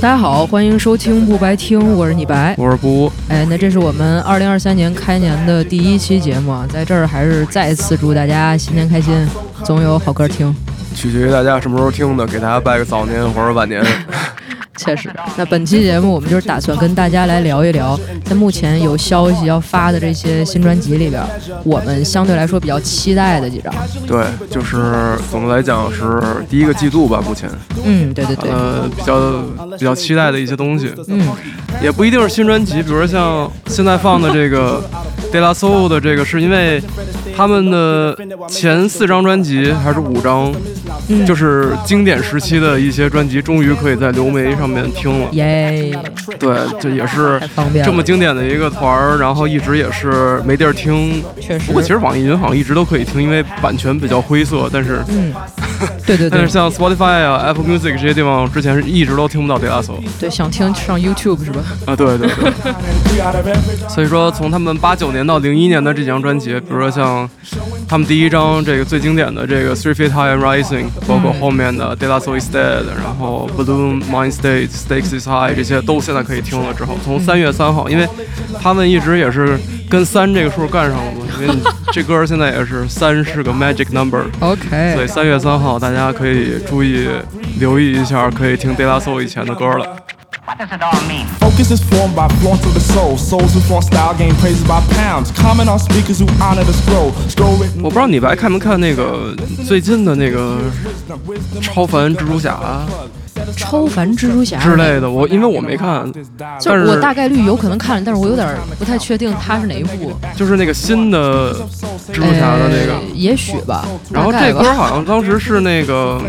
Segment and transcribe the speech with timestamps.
[0.00, 3.10] 大家好，欢迎收听不白听，我是你白，我是不。
[3.28, 9.12] 哎，那这是我们二零二三年开年的第一期节目，在这儿还是再次祝大家新年开心，
[9.64, 10.54] 总有好歌听。
[10.94, 13.84] 取决于大家什么时候听的，给大家拜个早年或者晚年。
[14.78, 21.20] 确实，那本期节目我们就是打算跟大家来聊一聊，在目前有消息要发的这些新专辑里边，
[21.64, 23.74] 我们相对来说比较期待的几张。
[24.06, 27.50] 对，就是总的来讲是第一个季度吧，目前。
[27.84, 28.50] 嗯，对对对。
[28.50, 29.42] 呃，比较
[29.76, 30.94] 比较期待的一些东西。
[31.08, 31.28] 嗯，
[31.82, 34.82] 也不一定是新专辑，比如说像现在放的这个
[35.32, 36.80] De La Soul 的这个，是因为
[37.38, 40.52] 他们的前四张专辑还是五张，
[41.24, 44.68] 就是经典时期的一些专辑，终于可以在流媒上。
[44.68, 45.98] 面听了耶，
[46.38, 47.40] 对，这也是
[47.82, 51.22] 这么经典的一个团儿，然后一直也是没地儿听。
[51.40, 54.68] 确实，不过其实网易云好像一直都可以听，因为版权比较灰色。
[54.70, 55.32] 但是，嗯，
[56.06, 56.30] 对对对。
[56.30, 59.94] 但是像 Spotify 啊、Apple Music 这些地方，之前是一直都听不到 Delaso。
[60.18, 61.60] 对，想听上 YouTube 是吧？
[61.86, 62.52] 啊，对对对。
[63.88, 67.28] 所以说，从他们八九年到零一年的这几张专辑，比如说像
[67.88, 74.68] 他们第一张这个最经典的这个 Three Feet High and Rising，包括后面的 Delaso Is Dead，然后 Balloon Mind State。
[74.68, 76.72] Stakes is high，这些都现在可以听了。
[76.72, 78.08] 之后从三月三号，因为
[78.60, 79.58] 他们一直也是
[79.88, 81.54] 跟三这个数干上了嘛， 因为
[81.92, 84.22] 这歌现在也是三是个 magic number。
[84.40, 87.08] OK，所以三月三号大家可以注意
[87.58, 89.96] 留意一下，可以听 De La Soul 以前的歌了。
[97.82, 99.34] 我不知道你白看没看那个
[99.66, 100.58] 最近的那个
[101.60, 102.58] 超凡蜘蛛侠。
[103.58, 106.10] 超凡蜘蛛侠之类的，我因为我没看，
[106.60, 110.12] 就是我大概率有可能看了，但是我有点不太确定它是哪一部。
[110.36, 111.52] 就是那个新的
[112.12, 113.84] 蜘蛛侠的那个，也许吧。
[114.10, 116.20] 然后这歌好像当时是那个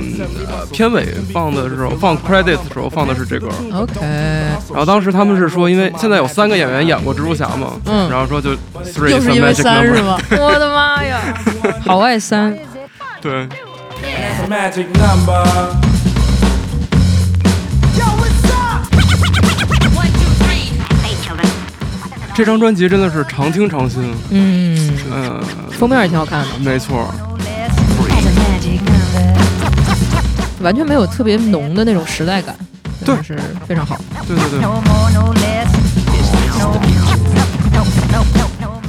[0.72, 3.48] 片尾放的时候，放 credit 的时候放的是这歌。
[3.73, 4.02] OK。
[4.72, 8.52] 然后当时他们是说，因为现在有三个演员演过蜘蛛侠嘛，嗯，然后说就
[8.84, 10.18] three 又是因为三是吗？
[10.39, 11.20] 我的妈呀，
[11.86, 12.58] 好爱三。
[13.22, 13.48] 对。
[22.39, 24.94] 这张专辑真的是常听常新，嗯。
[25.11, 27.14] 嗯，封面也挺好看的，没错，
[30.61, 32.55] 完全没有特别浓的那种时代感，
[33.04, 34.61] 对，是非常好，对对对。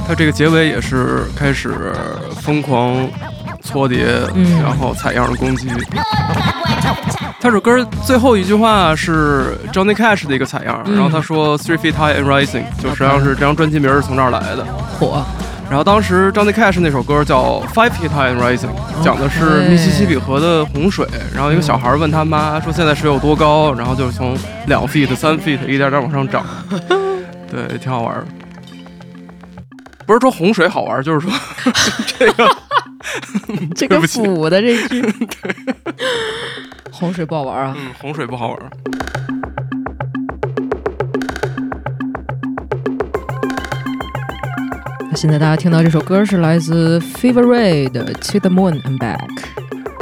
[0.07, 1.93] 它这个结尾也是开始
[2.41, 3.05] 疯狂
[3.61, 4.05] 搓碟，
[4.63, 5.67] 然后采样的攻击。
[7.39, 14.65] 他首歌最后一句话是 Johnny Cash 的一个采样，然后他说 Three Feet High and Rising，就实际上是这张专辑名是从这儿来的。
[14.99, 15.23] 火。
[15.69, 18.69] 然后当时 Johnny Cash 那首歌叫 Five Feet High and Rising，
[19.01, 21.07] 讲的是密西西比河的洪水。
[21.33, 24.37] 然后一个小孩问他妈 说现在水有多高，然后就是从
[24.67, 26.45] 两 feet、三 feet 一点点往上涨。
[27.49, 28.23] 对，挺好玩。
[30.11, 31.31] 不是说洪水好玩，就是说
[32.19, 32.57] 这个
[33.73, 35.01] 这个补的这句。
[36.91, 37.73] 洪水不好玩啊！
[37.77, 38.59] 嗯，洪水不好玩。
[45.09, 49.17] 那现在大家听到这首歌是来自 Fever Ray 的《To the Moon and Back》。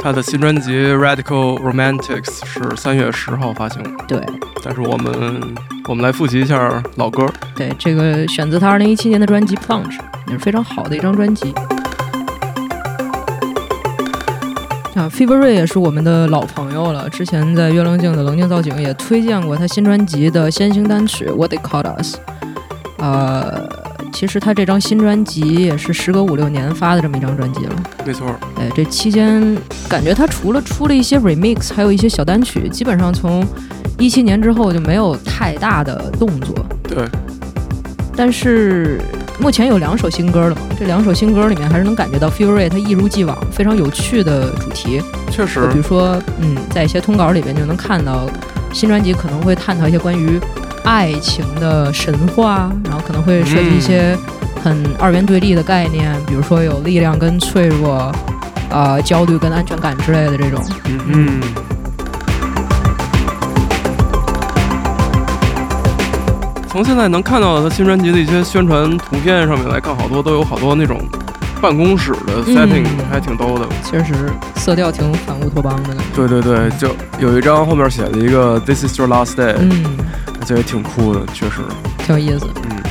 [0.02, 3.82] 他的新专辑《Radical Romantics》是三月十号发行。
[4.08, 4.18] 对。
[4.62, 5.54] 但是我们
[5.88, 7.26] 我们来复习一下老歌。
[7.54, 11.52] 对，这个选择他二零一七年的专辑《Plunge》也是非常好的一张专辑。
[14.94, 17.08] 啊，Fever Ray 也是我们的老朋友了。
[17.08, 22.16] 之前在月棱镜的棱镜造景也推荐过他新专辑的先行单曲《What They Called Us》。
[22.98, 23.66] 呃，
[24.12, 27.74] 其实他这张新专辑也是时隔五六年发的这么一张专辑了。
[28.04, 28.26] 没错。
[28.56, 29.56] 哎，这期间
[29.88, 33.46] 感觉他除了出了一些 remix，还有一些小单曲，基本上从
[33.98, 36.54] 一七年之后就没有太大的动作。
[36.82, 37.08] 对。
[38.16, 39.00] 但是。
[39.40, 40.60] 目前有两首新歌了嘛？
[40.78, 45.00] 这两首新歌里面还是能感觉到 Fury 他一如既往非常有趣的主题。
[45.30, 48.28] 确实，比如说，嗯，在一些通稿里边就能看到，
[48.70, 50.38] 新专辑可能会探讨一些关于
[50.84, 54.16] 爱情的神话，然后可能会涉及一些
[54.62, 58.12] 很二元对立的概念，比如说有力量跟脆弱，
[58.70, 60.62] 呃，焦虑跟安全感之类的这种。
[61.06, 61.40] 嗯。
[66.68, 71.00] 从现在能看到他新专辑的一些宣传图片上面来看，好多都有好多那种
[71.60, 73.66] 办公室的 setting，还挺逗的。
[73.84, 74.14] 确实，
[74.54, 75.96] 色调挺反乌托邦的。
[76.14, 79.84] 对对对，就有一张后面写了一个 This is your last day，嗯，
[80.46, 81.56] 这也挺酷的，确实
[81.98, 82.46] 挺有意思。
[82.64, 82.82] 嗯，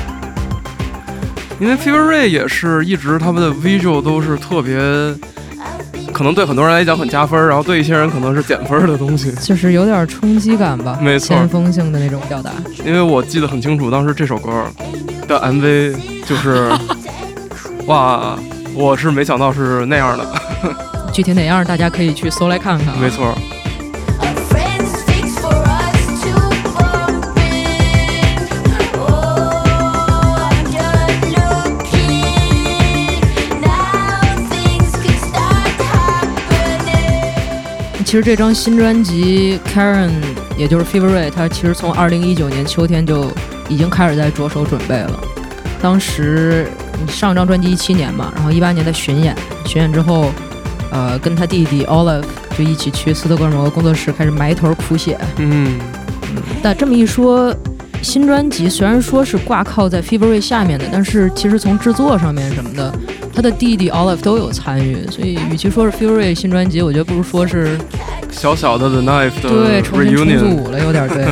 [1.60, 4.78] 因为 Fever Ray 也是一直他们的 visual 都是特别
[6.14, 12.52] 可能对很多人来讲很加分，然后对一些人可能是减分的东西，就是有点冲击感吧，没错，先锋性的那种表达。
[12.86, 14.66] 因为我记得很清楚，当时这首歌
[15.28, 16.72] 的 MV 就是，
[17.88, 18.38] 哇，
[18.74, 20.26] 我是没想到是那样的。
[21.12, 22.98] 具体哪样，大家可以去搜来看看。
[23.00, 23.36] 没错。
[38.10, 40.08] 其实这张新专辑《Karen》，
[40.58, 43.30] 也就是 Favorite，他其实从二零一九年秋天就
[43.68, 45.20] 已经开始在着手准备了。
[45.80, 46.66] 当时
[47.08, 50.32] 上张专辑一七年嘛，然后一八年在巡演，巡演之后，
[50.90, 52.24] 呃，跟他弟弟 Olive
[52.58, 55.16] 就一起去斯德哥尔摩工作室开始埋头苦写。
[55.38, 55.80] 嗯，
[56.64, 57.56] 但这么一说，
[58.02, 62.92] 新专辑虽然说是挂靠在 Favorite 下面的，但是其实从制作上面什么的。
[63.40, 67.78] 他的弟弟 Olive 都有参与，所以与其说是 Fury 新专辑，我觉得不如说是
[68.30, 71.26] 小小的 The Knife 的对重新重组了，有点对。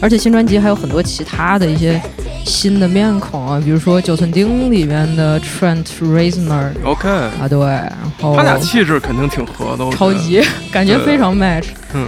[0.00, 2.00] 而且新专辑还有很多其他的一些
[2.44, 10.40] 新的面孔啊，比如说九寸钉里面的 Trent Reznor，OK 啊对，然后他俩气质肯定挺合的，超级
[10.70, 12.06] 感觉非常 match，嗯。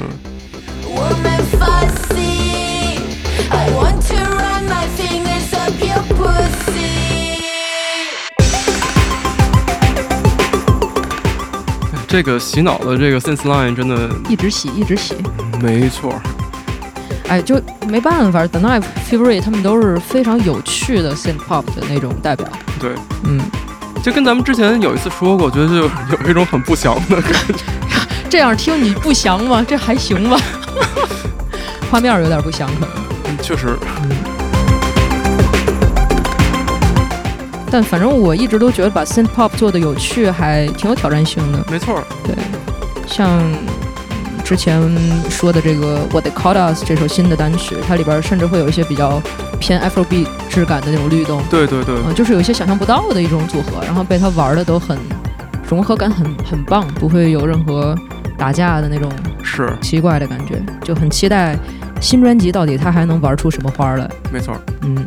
[12.11, 15.15] 这个洗脑的这个 sense line 真的，一直洗一直洗，
[15.63, 16.13] 没错。
[17.29, 22.49] 哎，就没办法，The Knife、Favorite 他们都是非常有趣的 synth pop 的那种代表。
[22.81, 22.91] 对，
[23.23, 23.41] 嗯，
[24.03, 27.55] 就跟咱们之前有一次说过，我觉得就有一种很不祥的感觉。
[28.29, 29.65] 这样听你不祥吗？
[29.67, 30.37] 这还行吧？
[31.93, 33.39] 画面有点不祥，可能。
[33.41, 33.79] 确实。
[37.71, 41.65] 但反正我一直都觉得把 synth pop 做的有趣，还挺有挑战性的。
[41.71, 42.35] 没错，对，
[43.07, 43.41] 像
[44.45, 44.81] 之前
[45.31, 49.23] 说的这个 What They Called Us 这首新的单曲，它里边甚至会有一些比较
[49.61, 51.41] 偏 Afrobeat 质感的那种律动。
[51.49, 54.99] 对对对，嗯，就是有一些想象不到的一种组合，然后被他玩的都很
[55.69, 57.97] 融合感很很棒，不会有任何
[58.37, 59.09] 打架的那种
[59.45, 61.57] 是奇怪的感觉，就很期待
[62.01, 64.11] 新专辑到底他还能玩出什么花来。
[64.33, 65.07] 没错，嗯。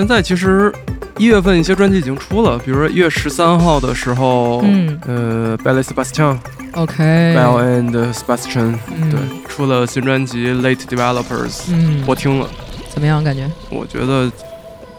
[0.00, 0.72] 现在其实
[1.18, 8.76] 一月份一些专辑已经出了，比如说一月十三号的时候，嗯，呃，Belle Sebastian，OK，Belle and Sebastian，
[9.10, 12.48] 对，出了新专辑《Late Developers》，嗯，我听了，
[12.88, 13.22] 怎么样？
[13.22, 13.46] 感觉？
[13.68, 14.32] 我觉得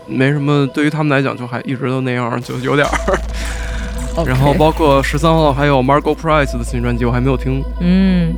[0.06, 4.24] 没什么，对于他们来讲，就还一直都那样，就有点儿。
[4.24, 8.32] 然后包括十三号还有 Margot Price 的新专辑，我还没有听，嗯。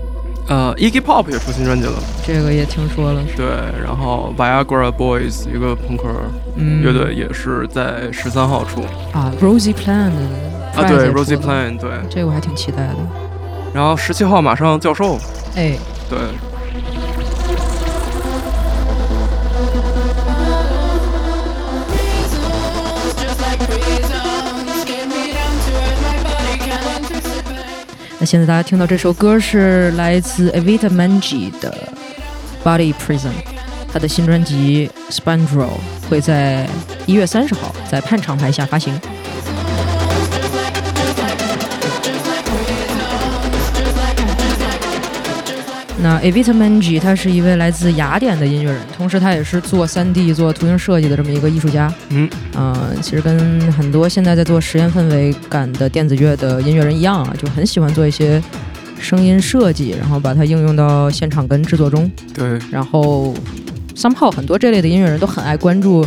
[0.48, 1.94] 呃，Iggy Pop 也出新专辑了，
[2.26, 3.24] 这个也听说了。
[3.36, 3.46] 对，
[3.82, 6.04] 然后 Viagra Boys 一个朋克
[6.82, 8.82] 乐队也是在十三号出。
[9.14, 10.12] 啊，Rosie Plan
[10.76, 12.96] 啊，对，Rosie Plan，对，这个我还挺期待的。
[13.74, 15.18] 然后十七号马上教授，
[15.56, 15.78] 哎，
[16.10, 16.20] 对。
[28.26, 31.76] 现在大家听到这首歌是来自 Evita Mangi 的
[32.64, 33.34] Body Prison，
[33.92, 35.70] 他的新专辑 Spandrel
[36.10, 36.68] 会在
[37.06, 39.00] 一月三十号在盼厂牌下发行。
[46.04, 51.92] 那 Evita Menji 他是一位来自雅典的音乐人，同时他也是做 3D、做图形设计的这么一个艺术家。
[52.10, 58.44] 嗯，呃，其实跟很多现在在做实验氛围感的电子乐的音乐人一样啊，就很喜欢做一些
[59.00, 62.12] 声音设计，然后把它应用到现场跟制作中。
[62.34, 62.60] 对。
[62.70, 63.34] 然后
[63.96, 66.06] ，somehow 很多这类的音乐人都很爱关注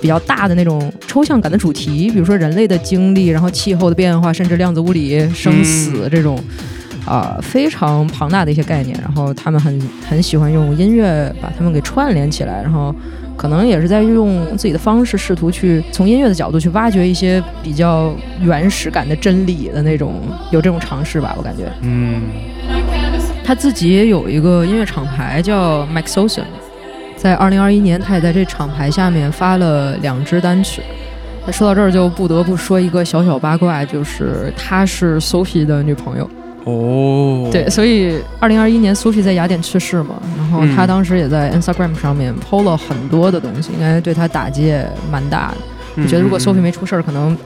[0.00, 6.36] 比较大的那种抽象感的主题，比如说人类的经历，然后气候的变化，甚至量子物理、生死这种。
[7.06, 12.94] 啊，非常庞大的一些概念，然后他们很很喜欢用音乐把他们给串联起来，然后
[13.36, 21.64] 可能也是在用自己的方式试图去从音乐的角度去挖掘一些比较原始感的真理的那种，有这种尝试吧，我感觉。
[21.82, 22.22] 嗯，
[23.42, 26.44] 他自己也有一个音乐厂牌叫 Maxoson，
[27.16, 30.82] 在二零二一年，他也在这厂牌下面发了两支单曲。
[31.46, 36.28] 那说到这儿，就不得不说一个小小八卦，就是她是 Sophie 的女朋友。
[36.64, 45.56] 哦，对，所以二零二一年 Sophie 在雅典去世嘛，然后他当时也在 Instagram 上面 PO 了很多的东西，应该对他打击也蛮大的。
[45.96, 47.36] 我觉得如果 Sophie 没出事儿，可能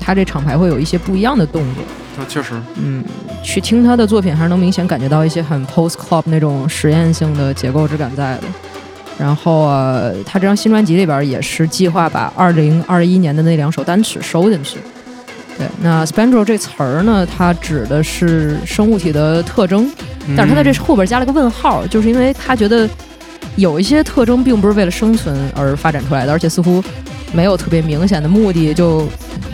[0.00, 1.84] 他这厂牌会有一些不一样的动作。
[2.16, 3.04] 那确实，嗯，
[3.42, 8.42] 去听他的作品还是能明显感觉到一些很 Post Club 那种实验性的结构质感在的。
[9.18, 14.78] 然后呃，他这张新专辑里边也是计划把二零二一年的那两首单曲收进去。
[15.62, 19.90] 对，那 spandrel 这词儿呢，它指的是生物体的特征，
[20.36, 22.88] 但是它在这后边加了个问号，就是因为他觉得
[23.56, 26.82] 有一些特征并不是为了生存而发展出来的，而且似乎
[27.32, 28.74] 没有特别明显的目的。
[28.74, 29.06] 就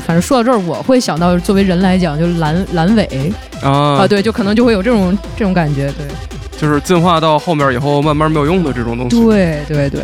[0.06, 6.06] 反正说到这儿，我会想到作为人来讲，就阑阑尾啊啊，对，就可能就会有这种这种感觉，对，
[6.58, 9.22] 就是进化到后面以后慢慢没有用的这种东西。
[9.22, 10.02] 对对对。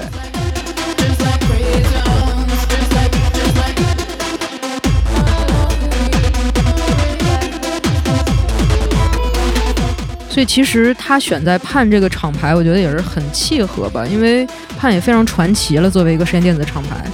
[10.35, 14.45] 所以其实他选在盼这个厂牌，我觉得也是很契合吧，因为
[14.77, 17.07] 盼也非常传奇了，作为一个实验电子的厂牌。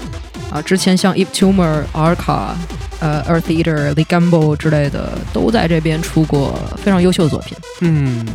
[0.50, 2.54] 啊，之前像 Eve Tumor、Arca、
[2.98, 7.58] 呃 Earth Eater、The Gamble 之类的都在这边出过非常优秀的作品。
[7.80, 8.26] 嗯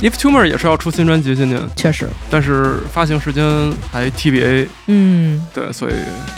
[0.00, 3.44] ，Eve Tumor 也是要出新专辑今年，确实，但是发行时间
[3.90, 4.68] 还 TBA。
[4.86, 5.94] 嗯，对，所以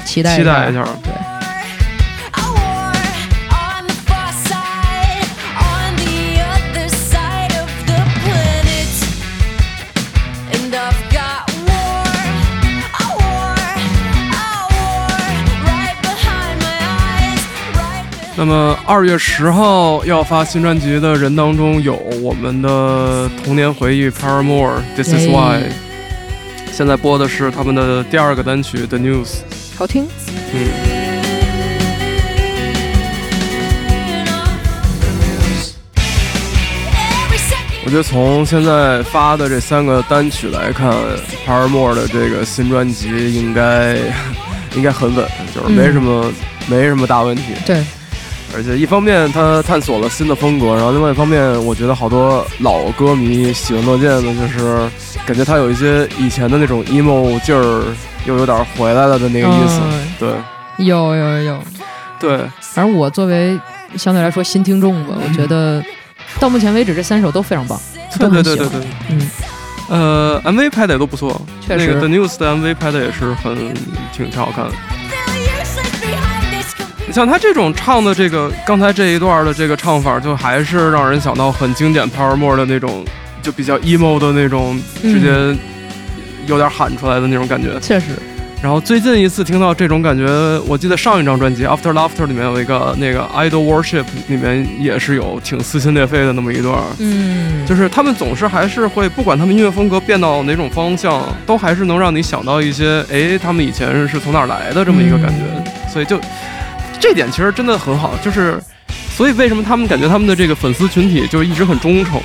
[0.06, 1.12] 期待期待一下，对。
[18.44, 25.70] 那么二月十号要发新专辑的人当中，有我们的童年回忆 Paramore This Is Why。
[26.72, 29.28] 现在播的是他们的第二个单曲 The News，
[29.78, 30.08] 好听。
[30.52, 30.68] 嗯。
[37.84, 40.92] 我觉得从现在发的这三个单曲来看
[41.46, 43.98] ，Paramore 的这个新专辑应该
[44.74, 46.32] 应该很稳，就是没什么
[46.66, 47.44] 没什么大问题。
[47.64, 47.84] 对。
[48.54, 54.88] 而且一方面他探索了新的风格，然后另外一方面，我觉得好多老歌迷喜闻乐见的，就是
[55.26, 57.84] 感觉他有一些以前的那种 emo 劲儿，
[58.26, 59.80] 又有点回来了的那个意思。
[60.18, 61.58] 对，有有有，
[62.20, 62.38] 对。
[62.60, 63.58] 反正我作为
[63.96, 65.82] 相对来说新听众吧，我觉得
[66.38, 67.78] 到目前为止这三首都非常棒。
[68.18, 68.80] 对对对对对，
[69.10, 69.30] 嗯。
[69.88, 71.86] 呃，MV 拍的也都不错，确实。
[71.86, 73.54] 那个 The News 的 MV 拍的也是很
[74.12, 74.72] 挺挺好看的。
[77.12, 83.04] 像他这种唱的这个刚才这一段的这个唱法，就还是让人想到很经典 Paramore 的那种，
[83.42, 85.54] 就比较 emo 的那种，直接
[86.46, 87.78] 有点喊出来的那种感觉。
[87.80, 88.06] 确实。
[88.62, 90.24] 然后最近一次听到这种感觉，
[90.68, 96.78] 我记得上一张专辑 After Laughter 里面有一个那个 Idol Worship 里面也是有挺撕心裂肺的那么一段。
[96.98, 97.66] 嗯。
[97.66, 105.90] 就是他们总是还是会，不管他们音乐风格变到哪种方向，都还是能让你想到一些，哎，他们以前是从哪儿来的这么一个感觉。
[105.92, 106.18] 所以就。
[107.02, 108.62] 这点其实真的很好，就是，
[109.16, 112.22] 所以为什么他们感觉他们的这个粉丝群体就一直很忠诚，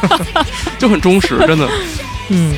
[0.80, 1.68] 就很忠实，真的，
[2.30, 2.54] 嗯，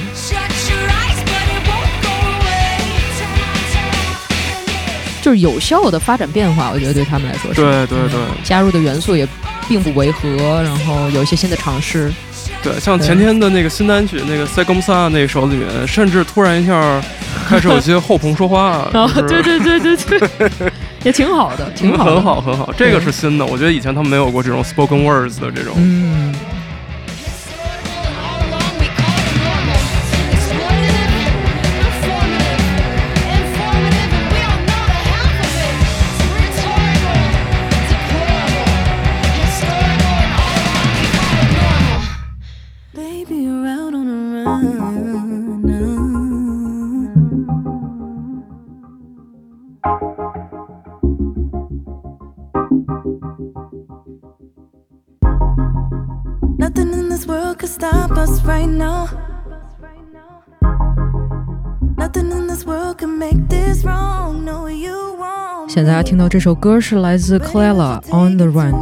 [5.20, 9.26] 就是有效的发展变化，我觉得对他们来说是，对对对，加入的元素也
[9.68, 12.12] 并不违和，然后有一些新的尝试，
[12.62, 17.02] 对，像前天的那个新单曲那个《塞贡萨》那首里面，甚至突然一下
[17.48, 20.72] 开始有些后朋说话， 啊，对对对对对。
[21.02, 22.72] 也挺好的，挺好，很好，很好。
[22.76, 25.74] 这个是新的，我觉得以前他们没有过这种 spoken words 的这种。
[25.76, 26.32] 嗯。
[65.74, 68.74] 现在听到这首歌是来自 Clara On the Run，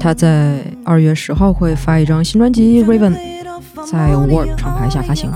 [0.00, 3.12] 他在二月十号会发一张新专辑 Raven，
[3.84, 5.30] 在 Warp 厂牌下发行。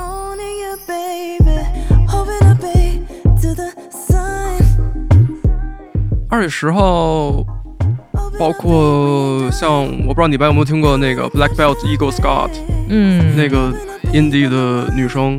[6.30, 7.44] 二月十号，
[8.38, 12.48] 包括像我不知道你们有没有听过那个 Black Belt Eagle Scott，
[12.88, 13.70] 嗯，那个
[14.14, 15.38] Indie 的女生，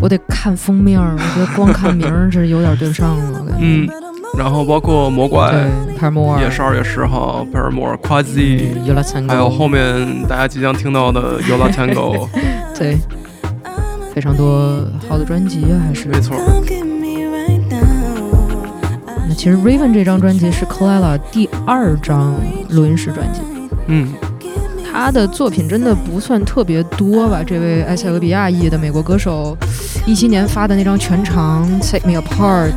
[0.00, 3.88] 我得看封面，我觉得光看名儿这有点对不上了，嗯。
[4.36, 5.52] 然后包括魔怪，
[6.40, 8.68] 也是二月十号，Paramore、Quasi，
[9.26, 12.28] 还有后面大家即将听到的 Yola Tango，
[12.78, 12.98] 对，
[14.14, 16.08] 非常多好的专辑啊，还是。
[16.08, 16.36] 没错。
[19.28, 22.34] 那其实 Raven 这张专辑是 Clara 第二张
[22.70, 23.40] 录音室专辑，
[23.88, 24.14] 嗯，
[24.90, 27.42] 他的作品真的不算特别多吧。
[27.44, 29.56] 这位埃塞俄比亚裔的美国歌手，
[30.06, 32.76] 一七年发的那张全长《Take Me Apart》，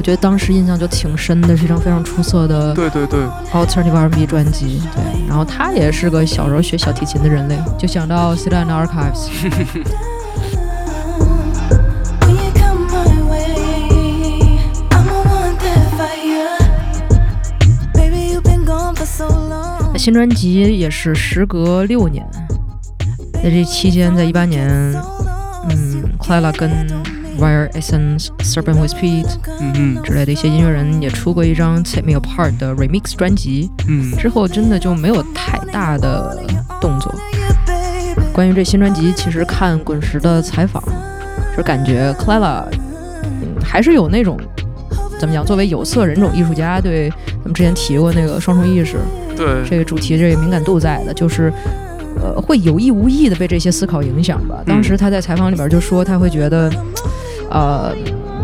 [0.00, 3.20] 我觉得当时印象就挺深的，是一张非常出色的对对对
[3.52, 4.80] alternative R&B 专辑。
[4.94, 9.28] 对，然后他也是个小时候学小提琴的人类，就想到 c e l a n Archives。
[19.98, 22.26] 新专辑也是时隔六年，
[23.34, 24.66] 在这期间，在一八年，
[25.68, 25.76] 嗯
[26.22, 26.70] c l a r a 跟
[27.40, 29.26] Wire Essence、Serpent with Pete，
[29.60, 36.38] 嗯嗯之类的一些音乐人也出过一张 Take Me Apart 的 Remix 专辑，嗯，之后真的就没有太大的
[36.80, 37.12] 动作。
[38.32, 40.82] 关于这新专辑，其实看滚石的采访，
[41.56, 42.68] 就感觉 c l a r a
[43.24, 44.38] 嗯，还是有那种
[45.18, 48.96] 怎么讲，作为有色人种艺术家，对咱们之前提过那个双重意识。
[49.36, 51.52] 对这个主题这个敏感度在的，就是
[52.20, 54.62] 呃会有意无意的被这些思考影响吧。
[54.66, 56.70] 当时他在采访里边就说，他会觉得，
[57.50, 57.92] 呃，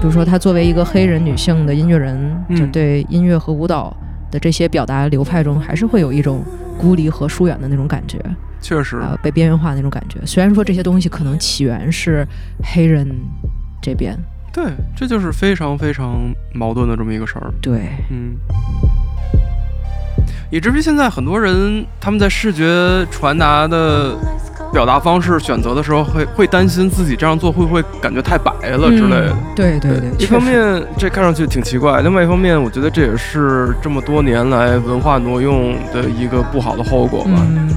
[0.01, 3.97] 比如说她作为一个黑人女性的音乐人，就对音乐和舞蹈
[4.31, 6.43] 的这些表达流派中，还是会有一种
[6.79, 8.21] 孤立和疏远的那种感觉。
[8.61, 10.19] 确实，呃，被边缘化那种感觉。
[10.27, 12.27] 虽然说这些东西可能起源是
[12.63, 13.09] 黑人
[13.81, 14.17] 这边，
[14.53, 14.65] 对，
[14.97, 17.53] 这就是非常非常矛盾的这么一个事儿。
[17.61, 18.37] 对，嗯。
[20.51, 24.17] 以至于现在很多人他们在视觉传达的
[24.77, 29.35] 表达方式选择的时候，会会担心自己这样做会不会感觉太白了之类的。
[29.55, 37.31] 对对对，一方面这看上去挺奇怪，另外一方面我觉得这也是这么多年来文化挪用的一个不好的后果吧。
[37.49, 37.71] 嗯。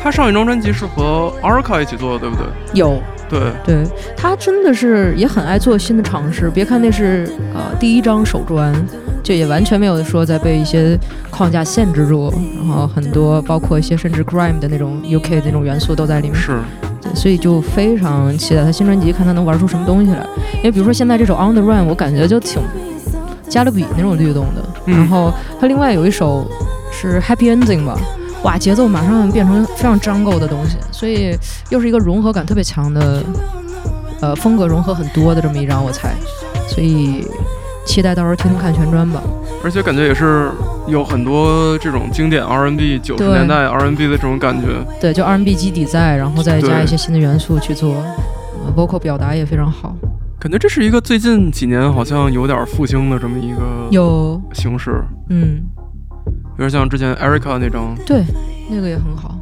[0.00, 2.46] 他上一张专辑是和 Arca 一起做的，对不对？
[2.72, 3.02] 有。
[3.28, 3.84] 对对，
[4.16, 6.50] 他真的是也很爱做新的尝试。
[6.50, 8.74] 别看那是呃第一张手专。
[9.22, 10.98] 就也完全没有说在被一些
[11.30, 16.36] 框架限制住，然后很多包括一些甚至 grime 的那种 UK 的那种元素都在里面。
[16.38, 16.58] 是，
[17.14, 20.18] 所以就非常期待他新专辑，看他能玩出什么东西来。
[20.56, 22.60] 因为比如说现在这首 On the Run，我感觉就挺
[23.48, 24.62] 加勒比那种律动的。
[24.84, 26.46] 然后他另外有一首
[26.92, 27.98] 是 Happy Ending 吧，
[28.44, 31.36] 哇，节奏马上变成非常 jungle 的东西，所以
[31.70, 33.22] 又是一个融合感特别强的，
[34.20, 36.14] 呃，风格融合很多的这么一张，我猜。
[36.68, 37.26] 所以。
[37.86, 39.22] 期待到时候听听看全专吧，
[39.62, 40.50] 而且感觉也是
[40.86, 44.68] 有很多这种经典 R&B 九十年代 R&B 的这种感觉。
[44.98, 48.02] 对，就 R&B 基底在，然后再加一些新的元素去做
[48.74, 49.94] ，vocal 表达也非常好。
[50.40, 55.04] 感觉这是一个最近几年好像有点复兴的这么一个有形式。
[55.28, 55.62] 嗯，
[56.56, 57.96] 有点像之前 Erica 那张。
[58.06, 58.24] 对，
[58.70, 59.34] 那个也很好。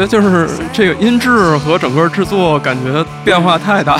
[0.00, 3.98] 觉得就是这个音质和整个制作感觉变化太大，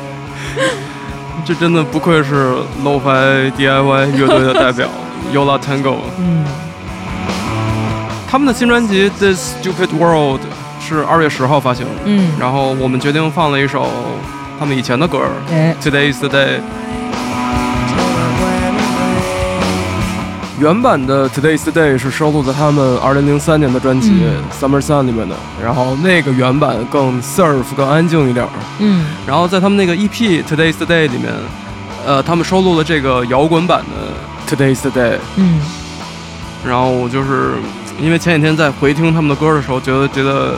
[1.44, 4.88] 这真的不愧是 Lo-Fi DIY 乐队的代表
[5.34, 5.96] Yola Tango。
[6.18, 6.44] 嗯，
[8.30, 10.40] 他们的新专辑《This Stupid World》
[10.80, 11.84] 是二月十号发行。
[12.06, 13.90] 嗯，然后我们决定放了一首
[14.58, 15.18] 他们以前的歌，
[15.84, 16.46] 《Today Is the Day》。
[20.62, 24.12] 原版的 Today's Day 是收录在他们2003年的专辑
[24.60, 28.46] 《Summer Sun》里面的，然后那个原版更 surf 更安静一点。
[28.78, 31.32] 嗯，然后在他们那个 EP Today's Day 里面，
[32.06, 35.18] 呃，他们收录了这个摇滚版的 Today's Day。
[35.34, 35.60] 嗯，
[36.64, 37.54] 然后我就是
[38.00, 40.54] 因为前几天在回听他们的歌的时候，觉得觉得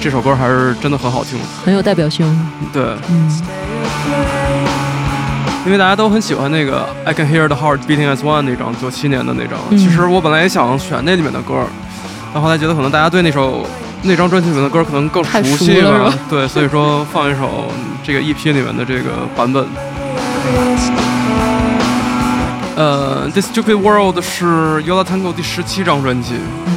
[0.00, 2.26] 这首歌还是真的很好听，很有代表性。
[2.72, 3.30] 对，嗯。
[5.66, 9.58] 因为大家都很喜欢那个 I Can Hear the Heart Beating as One 那张，九七年的那张。
[9.70, 11.66] 其实我本来也想选那里面的歌，
[12.32, 13.66] 但后来觉得可能大家对那首
[14.02, 17.64] 那张专辑里面的歌可能更熟悉了，对，所以说放一首
[18.04, 19.66] 这个 EP 里面的这个版本。
[22.76, 24.44] 呃，This Stupid World 是
[24.84, 26.34] Yola Tango 第十七张专辑，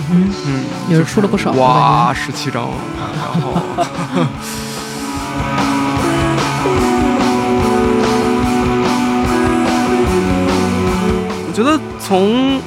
[0.09, 4.25] 嗯嗯，也是出了不少，哇，十七张，然后。
[11.49, 12.61] 我觉得从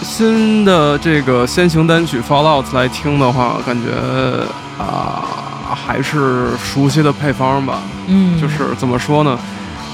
[0.00, 3.90] 新的这个先行单曲《Fallout》来听的话，感觉
[4.78, 7.80] 啊还是熟悉的配方吧。
[8.06, 9.36] 嗯，就是怎么说呢？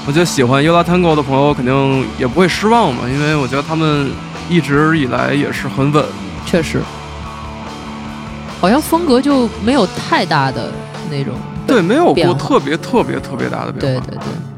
[0.05, 4.11] 我觉得喜欢 Ula Tango 的朋友肯定也不会失望嘛，因为我觉得他们
[4.47, 6.05] 一直以来也是很稳。
[6.45, 6.79] 确实，
[8.61, 10.71] 好像风格就没有太大的
[11.09, 11.33] 那种。
[11.65, 14.05] 对，没有过特别特别特别大的变化。
[14.05, 14.50] 对对对。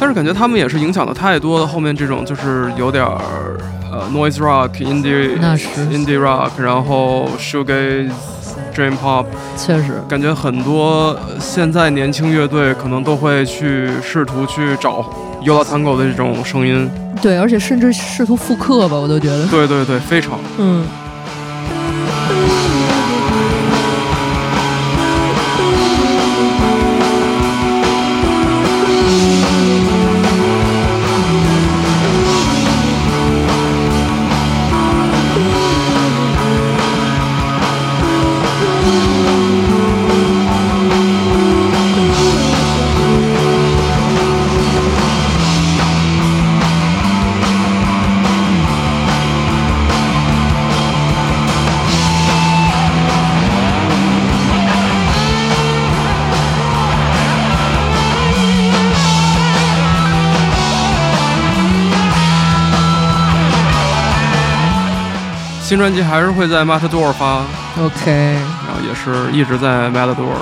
[0.00, 3.58] 但是感觉他们也是影响了太多的后面这种，就是有点儿
[3.92, 5.38] 呃 noise rock、indie、
[5.92, 8.10] indie rock，然后 shoegaze、
[8.74, 9.26] dream pop。
[9.58, 15.04] 确实，感觉很多现在年轻乐队可能都会去试图去找
[15.44, 16.90] Ula Tango 的这种声音。
[17.20, 19.46] 对，而且甚至试图复刻吧，我都觉得。
[19.48, 20.38] 对对对，非常。
[20.56, 20.82] 嗯。
[65.70, 67.44] 新专辑还是会在 Matador 发
[67.80, 70.34] ，OK，然后也是一直在 Matador。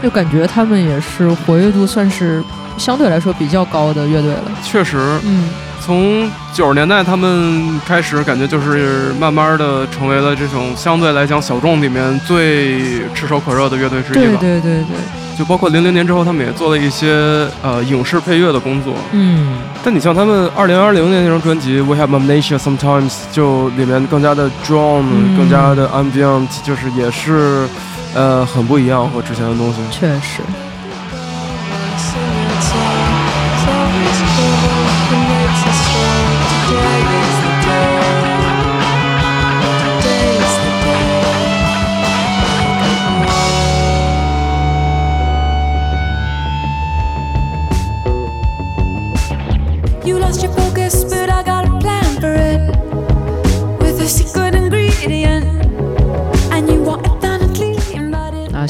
[0.00, 2.40] 就感觉他们也是活跃度算是
[2.78, 4.42] 相对来说比较高的乐队了。
[4.62, 5.48] 确实，嗯。
[5.84, 14.38] 从九十年代他们开始，感觉就是慢慢的成为了这种相对来讲小众里面最炙手可热的乐队之一吧。
[14.40, 14.96] 对对对对。
[15.36, 18.94] 就包括零零年之后，他们也做了一些呃影视配乐的工作。
[19.12, 19.58] 嗯。
[19.82, 27.68] 但你像他们二零二零年那张专辑《We Have Amnesia Sometimes》，就里面更加的 drone，更加的 ambient，就是也是
[28.14, 29.80] 呃很不一样和之前的东西。
[29.90, 30.40] 确实。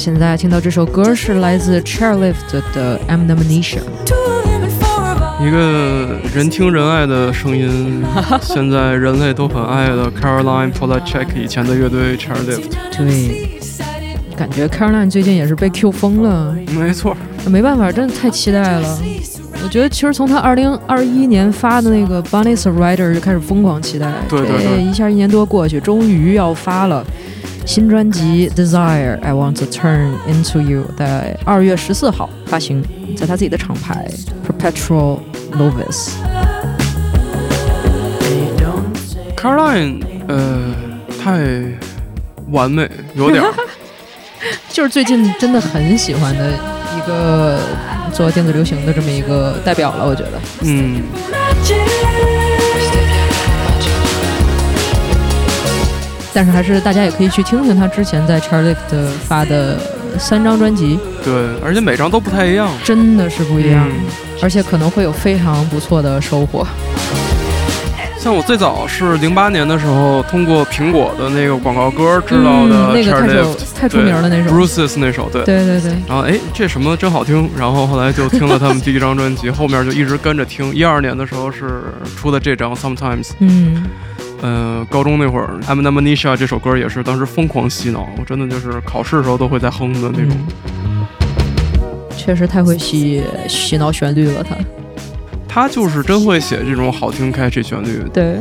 [0.05, 2.35] 现在听到这首歌是来自 Chairlift
[2.75, 3.79] 的《Amnesia》，
[5.43, 8.05] 一个人听人爱的声音，
[8.43, 12.65] 现在人类都很爱的 Caroline Polachek 以前的乐队 Chairlift。
[12.95, 13.59] 对，
[14.37, 16.55] 感觉 Caroline 最近也是被 Q 疯了。
[16.79, 18.99] 没错，没办法，真的太期待了。
[19.63, 27.03] 我觉得其实从他二零二一年发的那个 Bunny Rider 就开始疯狂期待，对对对，一下一年多过去，终于要发了。
[27.67, 32.85] 新专辑《Desire I Want to Turn Into You》在二月十四号发行，
[33.17, 34.07] 在他自己的厂牌
[34.47, 35.21] Perpetual
[35.53, 36.11] Novice。
[39.37, 40.75] Caroline，呃，
[41.23, 41.41] 太
[42.51, 43.43] 完美，有点，
[44.71, 47.59] 就是最近真的很喜欢的一个
[48.13, 51.03] 做电子流行的这么一个代表了，我觉得，嗯。
[56.35, 59.79] 但是还是大家也可以去听听他之前在 Charlift 发的
[60.19, 61.33] 三张专辑，对，
[61.65, 63.89] 而且每张都不太一样，真的是不一样，
[64.43, 66.67] 而且可能会有非常不错的收获。
[68.19, 75.91] 像我最早是零八年的时候，通过苹果的那个广告歌知道的，那个太出太出名了那首，Bruce's 那首，对，对对对。
[76.09, 80.75] 然后哎，这什么真好听，然后后来就听了他们第一张专辑， 后面就一直跟着听。
[80.75, 81.83] 一二年的时候是
[82.17, 83.85] 出的这张 Sometimes，嗯。
[84.43, 90.37] 嗯，高中那会儿《I'm Amnesia》这首歌也是当时疯狂洗脑，我真的就是考试的时候都会在哼的那种。
[92.17, 94.55] 确实太会洗洗脑旋律了，他。
[95.49, 98.03] 他就是真会写这种好听 catchy 旋律。
[98.13, 98.39] 对，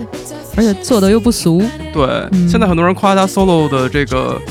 [0.58, 1.62] 而且做的又不俗。
[1.94, 4.42] 对，现在很多人夸他 solo 的这个，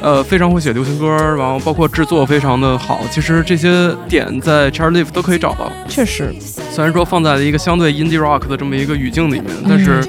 [0.00, 3.00] 呃，非常会写流行歌，然后包括制作非常的好。
[3.10, 5.70] 其实这些点在 Charlie Live 都可以找到。
[5.86, 10.02] 确实，虽然说放在了一个相对 indie rock 的这么一个语境里面，但是。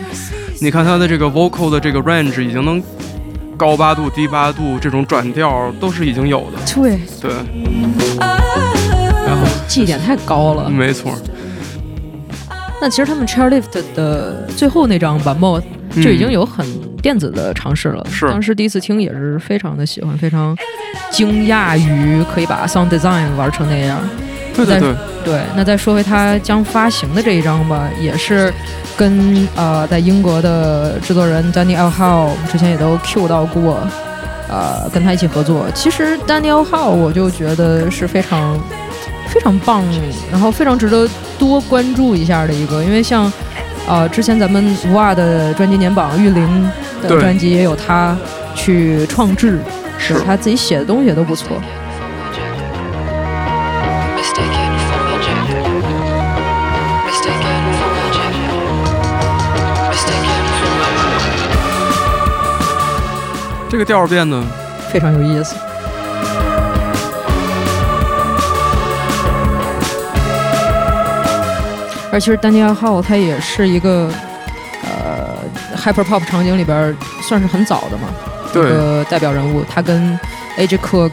[0.62, 2.84] 你看他的这个 vocal 的这个 range 已经能
[3.56, 6.58] 高八度、低八度，这种转调都是已经有的。
[6.74, 7.32] 对对，
[8.20, 10.70] 然后绩点太高了。
[10.70, 11.14] 没错。
[12.82, 15.62] 那其实他们 Chairlift 的最后那张版本
[16.02, 16.66] 就已经有很
[17.02, 18.06] 电子的尝试了。
[18.10, 20.56] 是，当时第一次听也是非常的喜欢，非常
[21.12, 24.00] 惊讶于可以把 Sound Design 玩成那样。
[24.66, 24.96] 对对对。
[25.26, 28.54] 对，那再说回他将发行的这一张吧，也是
[28.98, 33.80] 跟呃在英国的制作人 Daniel Howe 之前也都 Q 到过，
[34.50, 35.66] 呃跟他一起合作。
[35.74, 38.60] 其实 Daniel Howe 我就觉得是非常。
[39.32, 39.84] 非常棒，
[40.32, 43.32] 然后非常值得多关注一下的一个，因为像，
[43.88, 46.68] 呃，之前咱们五瓦的专辑年榜玉林
[47.04, 48.18] 的专辑也有他
[48.56, 49.60] 去创制，
[50.00, 51.62] 是他自己写的东西也都不错。
[63.80, 64.46] 个调变呢，
[64.92, 65.56] 非常有意思。
[72.12, 74.12] 而其实 Daniel Howe 他也是一个
[74.84, 75.30] 呃
[75.78, 78.10] hyper pop 场景里边算是很早的嘛，
[78.52, 79.64] 一个代表人物。
[79.64, 80.20] 他跟
[80.58, 81.12] AJ Cook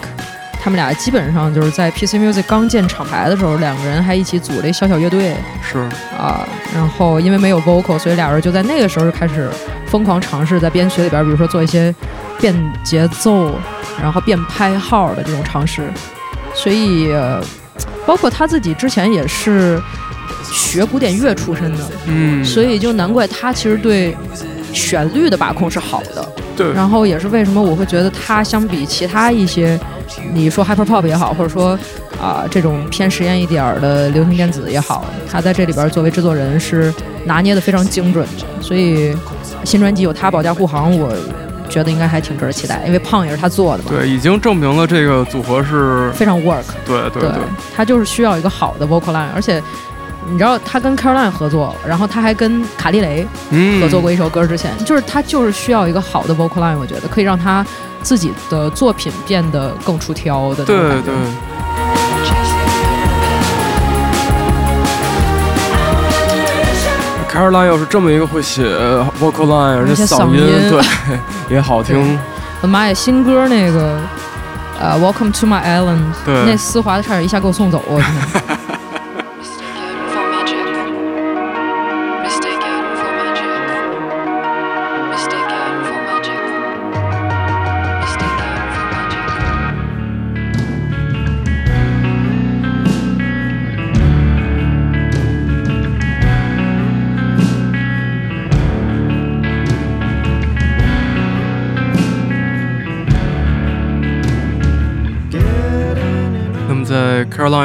[0.60, 5.36] 他们俩基本上就是在 PC Music 刚建厂牌的时候，两个人还一起组了一小小乐队。
[5.62, 5.78] 是
[6.18, 6.40] 啊，
[6.74, 9.48] 然后因为没有 vocal，所以俩人就在那个时候就开始
[9.86, 11.94] 疯狂尝试在编曲里边，比如说做一些
[12.40, 13.52] 变节奏，
[14.00, 15.90] 然后变拍号的这种尝试。
[16.54, 17.08] 所以
[18.06, 19.80] 包括他自己之前也是。
[20.52, 24.16] 学古典乐出身的，嗯，所以就难怪他其实对
[24.72, 26.72] 旋律的把控是好的，对。
[26.72, 29.78] 然后也是为什么我会觉得他相比其他一些，
[30.32, 31.76] 你说 hyper pop 也好，或者说
[32.20, 36.94] 啊这种偏实验一点儿的流行电子也好，他在这里边作为制作人是
[37.24, 38.62] 拿捏的非常精准的。
[38.62, 39.16] 所以
[39.64, 41.12] 新专辑有他保驾护航，我
[41.66, 43.90] 觉得应该还挺值得期待，因为胖也是他做的嘛。
[43.90, 46.64] 对，已经证明了这个组合是非常 work。
[46.84, 47.32] 对对对，
[47.74, 49.62] 他就是需要一个好的 vocal line，而且。
[50.28, 53.24] 你知道他跟 Caroline 合作，然后他还跟卡莉雷
[53.80, 54.44] 合作过一首歌。
[54.44, 57.64] 之前就是他就是需要一个好的 vocal line，我觉得可以让他
[58.02, 60.64] 自己的作品变得更出挑的。
[60.64, 61.14] 对对。
[67.36, 68.64] Caroline 又是这么一个会写
[69.20, 70.82] vocal line，而且嗓音对
[71.54, 72.18] 也好听。
[72.62, 74.00] 我的妈呀，新歌那个
[74.80, 77.84] 呃 Welcome to my island，那丝滑的差点一下给我送走。
[77.86, 78.00] 我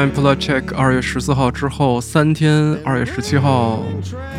[0.02, 0.10] 天。
[0.10, 3.82] Caroline p l a c h e k 二月十四号之后三天，二月十七号，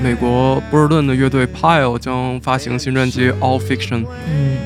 [0.04, 4.06] 美国波士顿的乐队 Pile 将发行新专辑 All Fiction。
[4.28, 4.58] 嗯，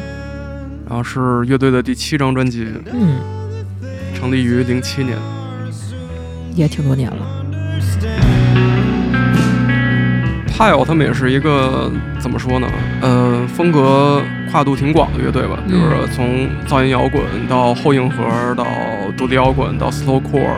[0.87, 2.67] 然后是乐队的第七张专辑。
[2.91, 3.19] 嗯，
[4.15, 5.17] 成立于零七年，
[6.55, 7.17] 也挺多年了。
[10.57, 12.67] Pile 他们也是一个怎么说呢？
[13.01, 15.59] 呃，风格跨度挺广的乐队吧。
[15.69, 18.65] 就是从噪音摇滚到后硬核，到
[19.15, 20.57] 独立摇滚，到 slowcore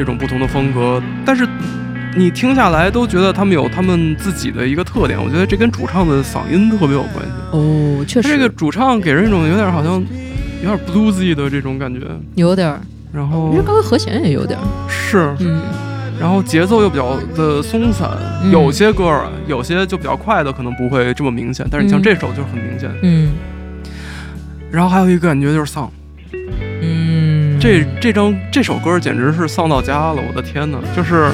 [0.00, 0.98] 这种不同的风格。
[1.26, 1.46] 但是
[2.16, 5.22] 你听下来都觉得他们有他们自己的一个特点。
[5.22, 7.32] 我觉得这跟主唱的嗓音特别有关系。
[7.50, 8.28] 哦，确实。
[8.28, 10.02] 这个主唱给人一种有点好像
[10.64, 12.00] 有点 bluesy 的这种感觉。
[12.36, 12.80] 有点。
[13.12, 13.50] 然后。
[13.52, 14.58] 因为刚才和弦也有点。
[14.88, 15.36] 是。
[15.40, 15.60] 嗯。
[16.18, 18.08] 然后节奏又比较的松散，
[18.50, 22.90] 有些歌有些就比较快的可能不会这么明显，但是你像这首就是很明显。
[23.02, 23.32] 嗯。
[24.70, 25.90] 然后还有一个感觉就是丧。
[27.60, 27.86] 嗯。
[28.00, 30.78] 这这张这首歌简直是丧到家了，我的天哪！
[30.96, 31.30] 就是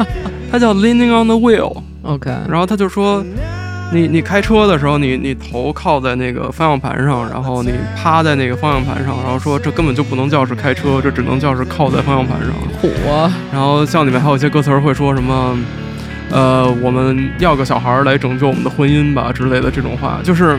[0.52, 1.82] 它叫 Leaning on the Wheel。
[2.02, 2.30] OK。
[2.48, 3.24] 然后他就说。
[3.92, 12.50] 你你开车的时候，你你头靠在那个方向盘上，然后你趴在那个方向盘上，然后说这根本就不能叫是开车，这只能叫是靠在方向盘上。
[12.80, 13.28] 火。
[13.52, 15.58] 然后像里面还有一些歌词会说什么，
[16.30, 20.56] 呃，我们要个小孩来拯救我们的婚姻吧之类的这种话，就是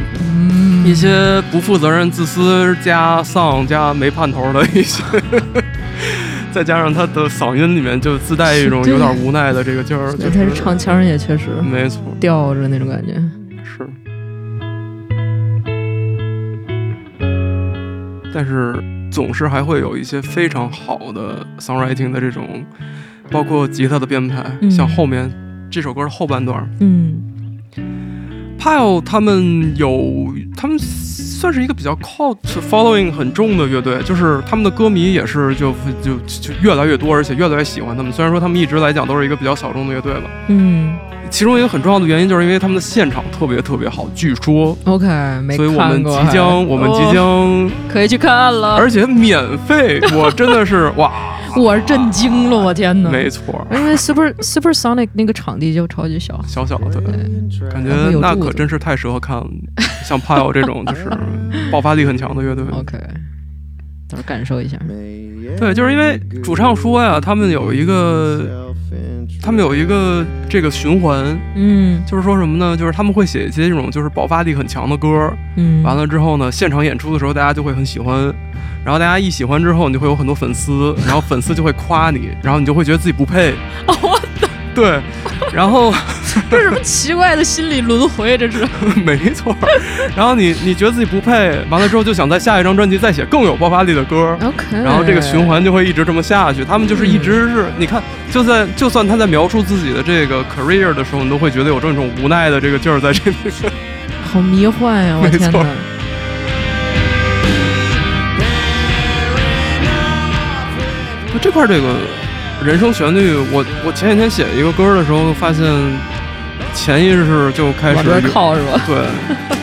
[0.83, 5.03] 一些不负责任、自私加丧加没盼头的一些。
[6.51, 13.13] 再加上他的嗓音里面就自带一种有点无奈的这个劲儿，他是唱腔也确实没错，吊着那种感觉
[13.63, 13.87] 是。
[18.33, 18.75] 但是
[19.09, 22.65] 总是还会有一些非常好的 songwriting 的这种，
[23.29, 25.31] 包括吉他的编排，像后面
[25.69, 27.30] 这首歌的后半段，嗯
[28.61, 30.77] ，Pile 他们有他们。
[31.41, 32.37] 算是一个比较 cult
[32.69, 38.13] following 很重的乐队，就是他们的歌迷也是就就就越来越多，而且越来越喜欢他们。
[38.13, 40.95] 虽然说他们一直来讲都是一个比较小众的乐队吧，嗯，
[41.31, 44.77] 其中一个很重要的原因，就是因为他们的现场特别特别好，据说。
[44.83, 45.07] OK，
[45.41, 51.11] 没所以我们即将，我们即将可以去看了，而且免费，我真的是 哇！
[51.57, 53.09] 我震惊了，我天哪！
[53.09, 57.01] 没错，因为 Super Supersonic 那个场地就超级小，小小的，
[57.71, 57.91] 感觉
[58.21, 59.43] 那可真是太适合看
[60.05, 61.09] 像 Pile 这种就是
[61.71, 62.63] 爆发力很强的乐队。
[62.71, 62.97] OK，
[64.11, 64.77] 到时候感受一下。
[65.57, 68.67] 对，就是因为主唱说呀，他们有一个。
[69.41, 72.77] 他们有一个这个循环，嗯，就是说什么呢？
[72.77, 78.31] 就是他们会写一些这种就是爆发力很强的歌，嗯，完了之后呢，现场演出的时候大家就会很喜欢，
[78.85, 83.55] 然后大家一喜欢之后，你就会有很多粉丝，然后粉丝就会夸你，然后你就会觉得自己不配。
[84.73, 84.99] 对，
[85.53, 85.93] 然后
[86.49, 88.37] 这是什么奇怪的心理轮回？
[88.37, 88.65] 这是
[89.05, 89.55] 没错。
[90.15, 94.37] 然后你你觉得自己不配，完了之后就想在下一张专辑再写更有爆发力的歌。
[94.41, 94.65] OK。
[94.83, 96.63] 然后这个循环就会一直这么下去。
[96.63, 103.35] 他们就是一直是，你看，就算就算他在描述自己的这个 career 的时候，你都会觉得有这种无奈的这个劲儿在这里。
[104.31, 105.19] 好迷幻呀！
[105.21, 105.65] 我天哪。
[111.33, 111.95] 那这块这个。
[112.63, 115.65] 人生旋律，我我前几天写一个歌的时候，发现
[116.75, 118.79] 潜意识就开始往靠是吧？
[118.85, 118.97] 对，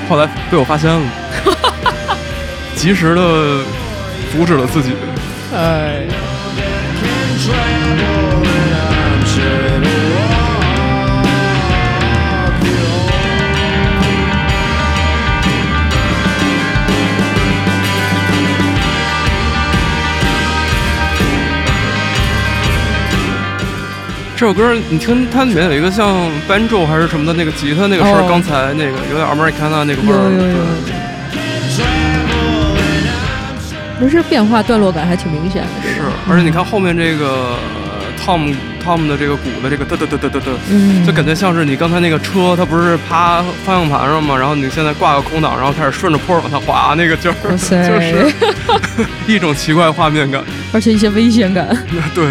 [0.09, 1.01] 后来被我发现了，
[2.75, 3.63] 及时的
[4.33, 4.95] 阻止了自己。
[5.55, 6.07] 哎。
[24.39, 26.17] 这首歌你听，它里面有一个像
[26.49, 30.31] banjo 还是什么的那个吉他那个声，刚才那个有点 Americana 那个味儿。
[30.31, 30.59] 有有有。
[33.99, 35.69] 不是变化段落感还挺明显的。
[35.83, 37.57] 是，而且你看后面这个
[38.25, 38.55] Tom
[38.87, 44.39] Tom 的这个鼓的这个嘚嘚嘚嘚嘚嘚，就感觉像是你刚才那个车，它不是趴方向盘上吗？
[44.39, 48.33] 然后你现在挂个空档，然后开始顺着坡往下滑，那个劲儿，就是
[49.27, 50.41] 一种奇怪画面感，
[50.73, 51.77] 而且一些危险感。
[52.15, 52.25] 对。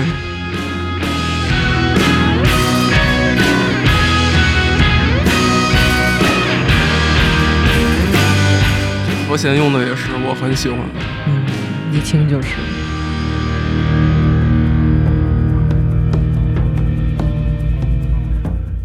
[9.37, 10.85] 和弦用的也是，我很喜欢的。
[11.27, 11.45] 嗯，
[11.93, 12.55] 一听就是。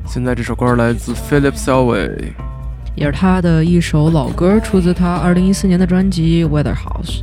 [0.06, 2.34] 现在这首歌来自 Philip Selway，
[2.94, 7.20] 也是他的一首老歌，出自他二零一四年的专辑《Weather House》。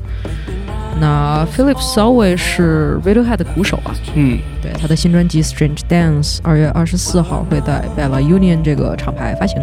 [1.00, 3.94] 那 Philip Selway 是 Radiohead 的鼓手啊。
[4.16, 9.62] 嗯，对，他的新专辑《Strange Dance》二月二十四号会在 Bella Union 这个厂牌发行。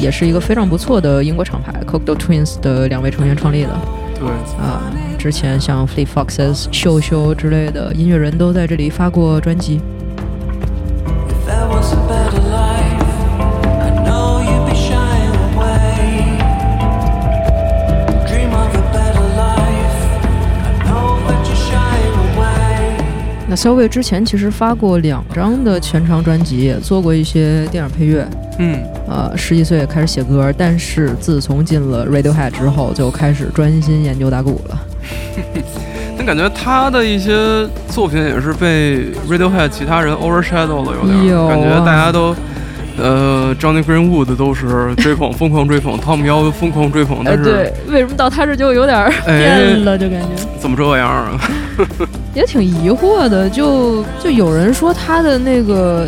[0.00, 3.78] 也是一个非常不错的英国厂牌 c o c k d o Twins 的两位成员创立的。
[4.18, 4.80] 对啊，
[5.18, 9.80] 之前像 Fleet Foxes、秀秀之类的音乐人都在这里发过专辑。
[23.50, 28.24] 那肖卫之前其实发过两张的全长专辑，也做过一些电影配乐。
[28.60, 34.80] 嗯，呃，十几岁也开始写歌，但是自从进了 Radiohead 之后，就开始专心研究打鼓了。
[36.16, 42.32] 但感觉他的一些作品也是被 Radiohead 其他人 overshadow 了，有点感觉大家都。
[43.00, 49.96] 呃，Johnny Greenwood 都是 追捧，疯狂追捧，Tom 幺疯狂追捧，但是对，为什么到他这就有点变了？
[49.96, 51.40] 就感觉怎么这样啊？
[52.34, 56.06] 也挺疑惑的，就就有人说他的那个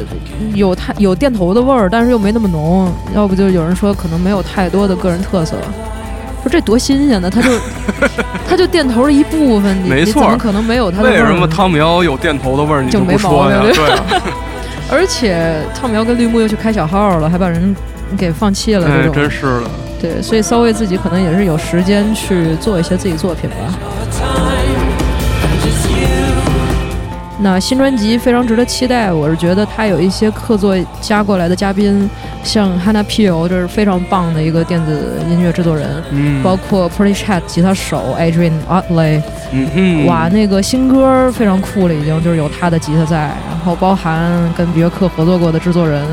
[0.54, 5.56] 有他有电头的味儿，但是又没那么浓，要不就有人说可能没有太多的个人特色。
[6.42, 7.30] 说这多新鲜呢？
[7.30, 7.48] 他就
[8.48, 11.22] 他就电头的一部分，没错，怎么可能没有他的味儿？
[11.22, 12.82] 为什么汤姆妖有电头的味儿？
[12.82, 13.62] 你就没说呀？
[13.62, 13.72] 对。
[14.92, 17.74] 而且汤苗跟绿幕又去开小号了，还把人
[18.16, 19.70] 给放弃了，这种真是的。
[19.98, 24.51] 对，所以稍微自己可能也是有时间去做一些自己作品吧。
[27.42, 32.08] 那新专辑非常值得期待，我是觉得他有一些客座加过来的嘉宾，
[32.44, 46.06] 像 Hannah Peel，这是非常棒的一个电子音乐制作人，嗯，包括 Pretty Chat 吉他手 Adrian Otley，嗯哼，哇，那个新歌非常酷了，已经就是有他的吉他在，然后包含跟别克合作过的制作人，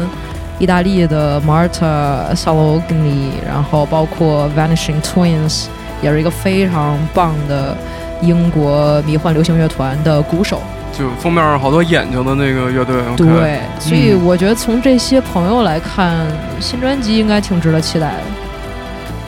[0.58, 5.66] 意大利的 Marta Salogni，然后包括 Vanishing Twins，
[6.02, 7.78] 也是一个非常棒的
[8.24, 10.60] 英国迷幻流行乐团的鼓手。
[11.00, 16.28] 就封面好多眼睛的那个乐队，对，所以我觉得从这些朋友来看，
[16.60, 18.24] 新专辑应该挺值得期待的。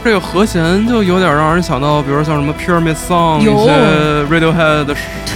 [0.04, 3.72] 这个和弦就有点让人想到，比如像什么 Pyramid Song 一些
[4.30, 4.94] Radiohead 的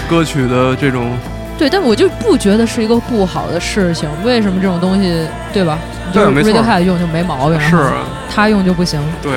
[0.10, 1.12] 歌曲的这种
[1.58, 4.10] 对，但我就不觉得是一个不好的事情。
[4.26, 5.80] 为什么这种东西，对吧？
[6.12, 6.22] 对。
[6.26, 7.78] Radiohead 用就没毛病，是
[8.30, 9.00] 他用就不行。
[9.22, 9.32] 对。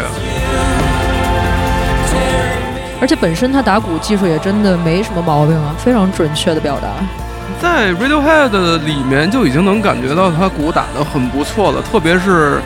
[3.00, 6.88] 而且本身他打鼓技术也真的没什么毛病啊，非常准确的表达。
[7.60, 12.60] 在 Radiohead 里面就已经能感觉到他鼓打得很不错了，特别是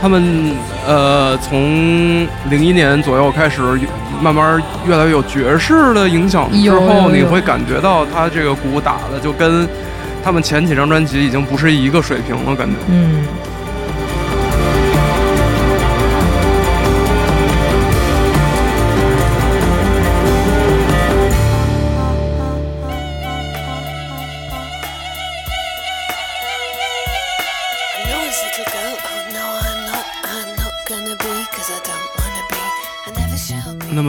[0.00, 0.54] 他们
[0.86, 3.60] 呃从零一年左右开始
[4.20, 9.68] 慢慢越来越有爵士的影响之后，你会感觉到他这个鼓打的就跟
[10.22, 12.74] 他们前几张专辑已经不是一个水平了，感觉。
[12.88, 13.26] 嗯。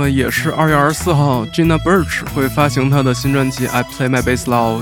[0.10, 4.82] 也是二月二十四号，Gina Birch 会发行她的新专辑《I Play My Bass Loud》，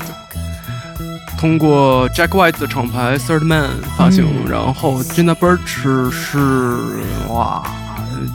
[1.38, 4.26] 通过 Jack White 的厂牌 Third Man 发行。
[4.50, 6.38] 然后 Gina Birch 是
[7.30, 7.64] 哇，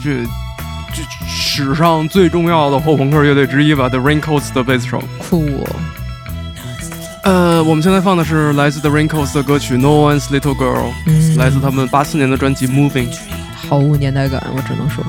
[0.03, 0.23] 这
[0.93, 5.03] 这史上最重要的后朋克乐队之一吧，The Raincoats 的贝斯手。
[5.19, 5.65] 酷。
[7.23, 10.91] 呃，我们现在放的是来自 The Raincoats 的歌曲《No One's Little Girl》，
[11.37, 13.07] 来自他们八四年的专辑《Moving》。
[13.55, 15.01] 毫无年代感，我只能说。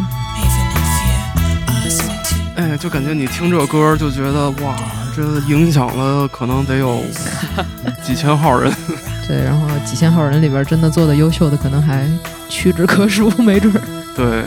[2.57, 4.77] 哎，就感觉你听这歌就觉得哇，
[5.15, 7.03] 这影响了可能得有
[8.05, 8.73] 几千号人。
[9.27, 12.09] 对，然后几千号人里边真的做的优秀的可能还
[12.49, 13.81] 屈指可数， 没准儿。
[14.15, 14.45] 对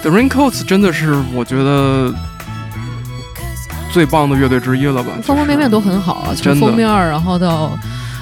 [0.00, 2.14] ，The Raincoats 真的是我觉得
[3.92, 5.12] 最棒的乐队之一了吧？
[5.22, 7.78] 方方面面都很好啊，从封面然后到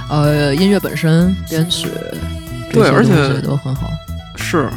[0.09, 1.89] 呃音乐本身、编曲，
[2.73, 3.89] 对，而且都很好。
[4.35, 4.69] 是。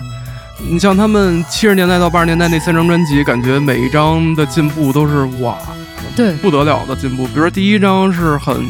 [0.67, 5.57] 你像他们七十年代到八十年代那三张专辑，感觉每一张的进步都是哇，
[6.15, 7.25] 对，不得了的进步。
[7.27, 8.65] 比如说第一张是很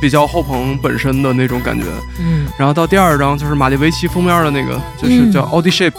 [0.00, 1.86] 比较后朋本身的那种感觉，
[2.18, 5.92] 嗯，然后到第二张就是玛丽维奇封面的那个，就是叫 Audi Shape，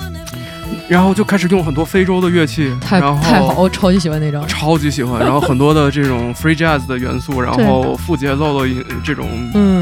[0.92, 5.22] 然后就开始用很多非洲的乐器，太太好，我超级喜欢那张，超级喜欢。
[5.22, 8.70] 然后很多的 这种 Free Jazz 的元素，然后副节奏的
[9.02, 9.26] 这种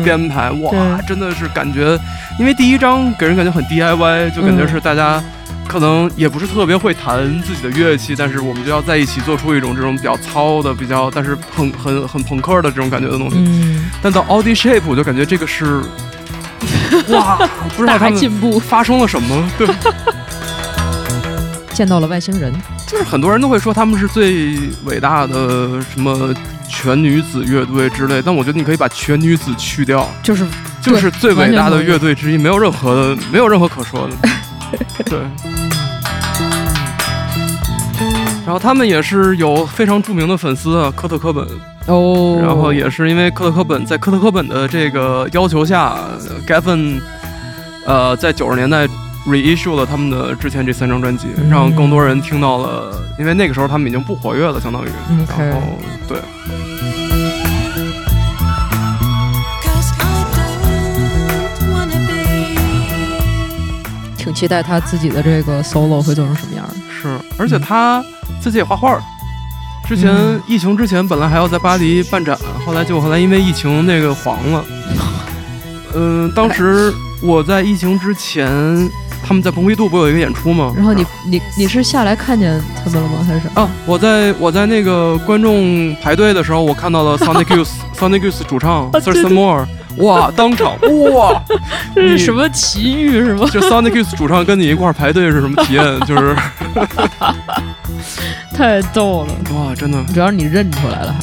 [0.03, 1.99] 编排，哇，真的是感觉，
[2.39, 5.19] 因为第一张给人感觉很 DIY，就感觉是大家。
[5.67, 13.35] 可能也不是特别会弹自己的乐器，但是我们就要在一起做出一种这种比较糙的、比较但是很很很朋克的这种感觉的东西。
[13.37, 13.89] 嗯。
[14.01, 15.79] 但到 Audi Shape，我就感觉这个是，
[17.09, 17.37] 哇，
[17.77, 19.51] 不知道他们发生了什么。
[19.57, 19.67] 对。
[21.79, 22.53] 见到了外星人。
[22.85, 26.33] 就是很多人都会说他们是最伟大的什么
[26.67, 30.45] 全女子乐队之类，但我觉得你可以把全女子去掉，就是
[30.81, 34.29] 就是最伟大的乐队之一，没有任何的没有任何可说的。
[35.09, 35.19] 对。
[38.45, 41.47] 然后他们也是有非常著名的粉丝啊，科特·科本
[41.85, 42.41] 哦。
[42.41, 45.95] 然后也是因为科特·科本在科特·科本的这个要求下
[46.45, 46.99] ，Gavin，
[47.85, 48.85] 呃，在九十年代
[49.29, 53.01] reissue 了他们的之前这三张专辑，让更多人听到了。
[53.19, 54.87] 因为那个时候他们已经不活跃了，相当于。
[55.27, 55.61] 然后
[56.07, 56.17] 对。
[64.17, 66.67] 挺期待他自己的这个 solo 会做成什么样。
[66.89, 67.07] 是，
[67.37, 68.03] 而且他。
[68.41, 68.97] 自己也画画，
[69.85, 70.15] 之前
[70.47, 74.63] 疫情之前本来还要在巴黎办展，后来就后来因为疫情那个黄了。
[75.93, 78.47] 嗯，当时我在疫情之前，
[79.29, 80.73] 他们在蓬皮杜不有一个演出吗？
[80.75, 83.23] 然后你你你是下来看见他们了吗？
[83.27, 83.69] 还是啊？
[83.85, 89.67] 我在我在那个观众排队的时候，我看到了 Sonic Youth Sonic Youth 主唱 Thurston Moore。
[89.97, 90.31] 哇！
[90.35, 90.71] 当场
[91.13, 91.39] 哇！
[91.93, 93.47] 这是什么奇遇是吗？
[93.51, 95.83] 就 Sonic Youth 主唱跟你一块排队是什么体验？
[96.07, 96.35] 就是
[98.55, 99.33] 太逗了！
[99.53, 100.03] 哇，真的！
[100.11, 101.15] 主要是你认出来了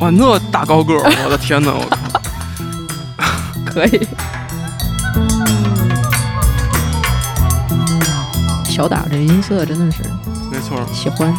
[0.00, 1.70] 还哇，那大高个儿，我的天哪！
[1.72, 1.96] 我靠，
[3.72, 4.00] 可以。
[8.72, 10.02] 小打这音色真的是
[10.50, 11.30] 没错，喜欢。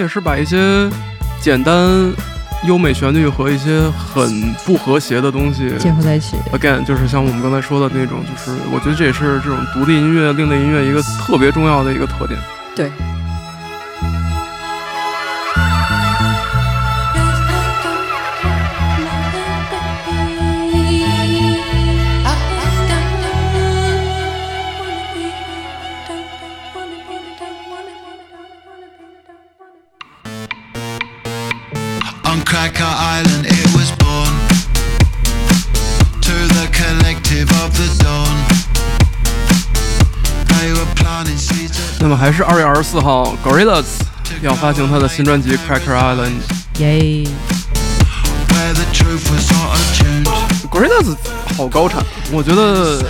[0.00, 0.88] 也是把一些
[1.42, 2.10] 简单
[2.66, 6.36] 优美旋律和一些很不和谐的东西结合在一起。
[6.52, 12.40] Again，就是像我们刚才说的那种，就是我觉得这也是这种独立音乐、另类音乐一个特别重要的一个特点。
[12.74, 12.90] 对。
[42.30, 43.86] 还是二月二十四号，Gorillaz
[44.40, 46.30] 要发行他的新专辑《Cracker Island》。
[46.80, 47.24] 耶
[48.46, 50.28] ！Where the truth was auto-tuned
[50.70, 51.16] Gorillaz
[51.56, 53.02] 好高产，我觉得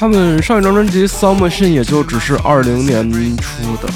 [0.00, 3.92] 他们上一张专辑《Sound Machine》也就只是二零年出的，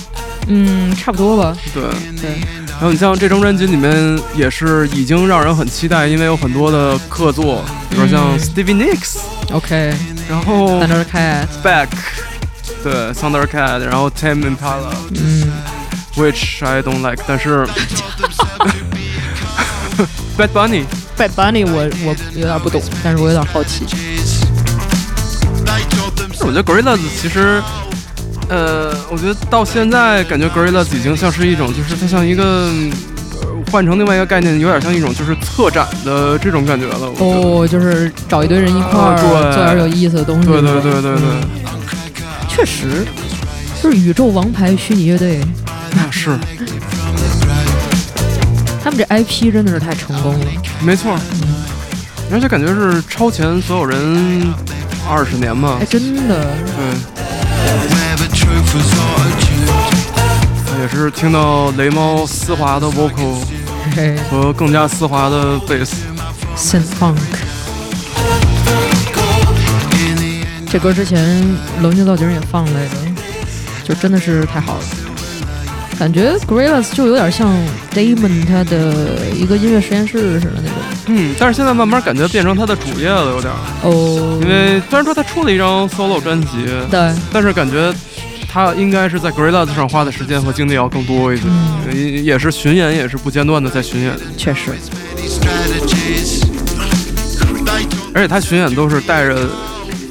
[0.48, 1.56] 嗯，差不多吧。
[1.72, 1.82] 对。
[2.20, 2.30] 对，
[2.68, 9.94] 然后你像这张专辑里面也是已经让人很期待，因为有很多的客座，比如像嗯 Stevie Nicks，OK，
[10.28, 11.88] 然后 Thundercat，Beck，
[12.82, 14.92] 对 Thundercat，然后 Tame Impala。
[15.14, 15.52] 嗯
[16.16, 17.66] ，Which I don't like，但是
[20.36, 23.84] Bad Bunny，Bad Bunny 我我有点不懂，但是我有点好奇。
[26.40, 27.62] 我觉得 Gorillaz 其实，
[28.48, 32.44] 呃，我觉得到现在感觉 Gorillaz 已经像是一种，就是它像一个。
[32.44, 37.10] 呃换成另外一个概念，有点像一种就是策展的这种感觉了。
[37.18, 40.48] 哦，就是找一堆人一块儿啊做点有意思的东西。
[40.48, 41.22] 对对对对对，
[42.55, 43.07] 确实，
[43.82, 45.40] 就是宇宙王牌虚拟乐队，
[45.96, 46.38] 那是
[48.84, 50.46] 他们这 IP 真的是太成功了。
[50.80, 51.18] 没错，
[52.30, 54.53] 而且感觉是超前所有人
[55.09, 55.86] 二十年嘛哎，。
[55.86, 56.46] 真的，
[56.76, 56.84] 对
[60.80, 63.36] 也是听到雷猫丝滑的 vocal
[64.30, 65.90] 和更加丝滑的 bass。
[66.57, 67.16] ，Synth Funk。
[70.72, 71.44] 这歌之前
[71.82, 72.96] 龙井造景也放来着，
[73.84, 74.84] 就真的是太好了。
[75.98, 77.54] 感觉 Gorillaz 就有点像
[77.92, 80.78] Damon 他的一个音乐实验室似的那种。
[81.08, 83.58] 嗯，但是现在慢慢感觉变成他的主业了，有点儿。
[83.82, 87.92] 哦，因为虽然说他出了一张 solo 专辑，对，但是感觉
[88.48, 94.70] 他应该是在 Gorillaz 上花的时间和精力要更多一些，嗯也也是巡演，也是不间断的在巡演，确实
[98.14, 99.36] 而且他巡演都是带着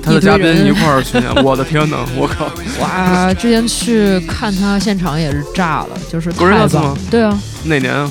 [0.04, 1.44] 他的嘉宾一块儿巡演。
[1.44, 2.52] 我的天哪，我靠！
[2.80, 3.34] 哇！
[3.34, 6.96] 之前去看他现场也是炸了，就是太吗。
[7.10, 8.10] 对啊，哪年啊？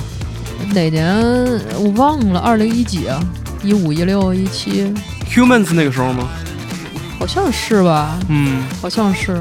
[0.73, 1.15] 哪年
[1.77, 3.19] 我忘了，二零一几啊？
[3.63, 4.91] 一五、一六、一七
[5.31, 6.27] ，Humans 那个时候吗？
[7.19, 8.17] 好像是吧？
[8.27, 9.39] 嗯，好像是，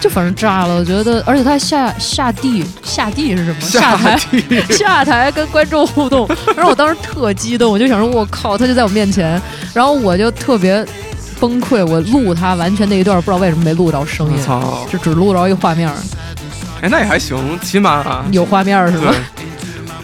[0.00, 0.76] 就反正炸了。
[0.76, 3.60] 我觉得，而且他下下地下地是什么？
[3.60, 4.18] 下台
[4.72, 6.26] 下台跟观众互动，
[6.56, 9.38] 然后我当时特激动，我就想说，我靠，他就在我面前，
[9.74, 10.82] 然后我就特别
[11.42, 14.86] 崩溃，我录他完全那一段不知道为什么没录着声音，操！
[14.88, 15.90] 就只录着一画面，
[16.80, 19.14] 哎，那也还行，起码有画面是对吧？。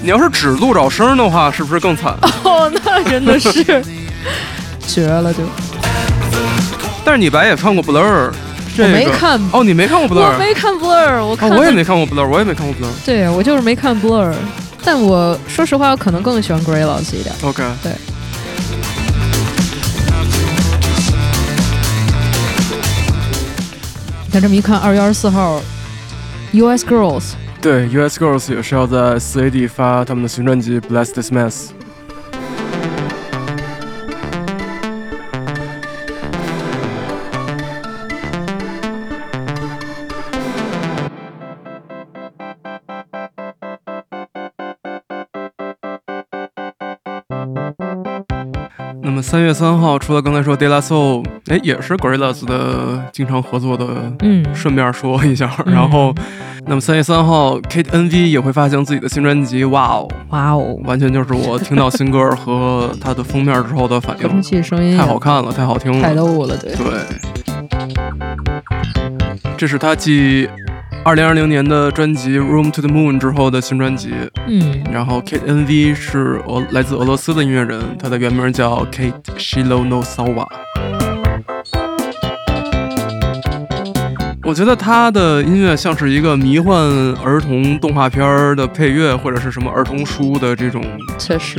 [0.02, 2.12] 你要是只录着声的话，是不是更惨？
[2.42, 3.64] 哦，那真的是
[4.84, 5.44] 绝了就，
[7.04, 8.32] 但是你白也看过 Blur，
[8.76, 10.32] 这个我没看哦，你没看过 Blur？
[10.32, 12.90] 我没看 Blur，我看、哦，我也没看过 Blur，我也没看过 Blur。
[13.06, 14.32] 对我就是没看 Blur，
[14.82, 17.32] 但我说实话，我可能更喜欢 Gray 老师一点。
[17.42, 17.92] OK，对。
[24.40, 25.60] 这么一看，二月二十四号
[26.52, 31.52] ，US Girls 对，US Girls 也是要在四 AD 发他们的新专辑《Bless This Mess》。
[49.22, 53.86] 三月三号，除了刚才说 De La Soul，哎，也是 Gorillaz 的经常合作的
[54.20, 54.44] 嗯。
[54.54, 55.72] 顺便说一下，嗯。
[55.74, 56.14] 然后，
[56.66, 66.86] 那么三月三号，Kate NV 也会发行自己的新专辑，哇哦，哇哦，完全就是我听到新歌和它的封面之后的反应，器声音太好看了，太好听了太了，逗了，对，对，
[69.56, 70.48] 这是他继
[71.08, 74.12] 二零二零年的专辑《Room to the Moon》之后的新专辑，
[74.46, 74.84] 嗯。
[74.92, 80.44] 然后 Kate NV 是俄来自俄罗斯的音乐人，他的原名叫 Kate Shilonosova。
[84.44, 86.78] 我觉得他的音乐像是一个迷幻
[87.24, 90.84] 儿童动画片的配乐，或者是什么儿童书的这种
[91.16, 91.58] 确实，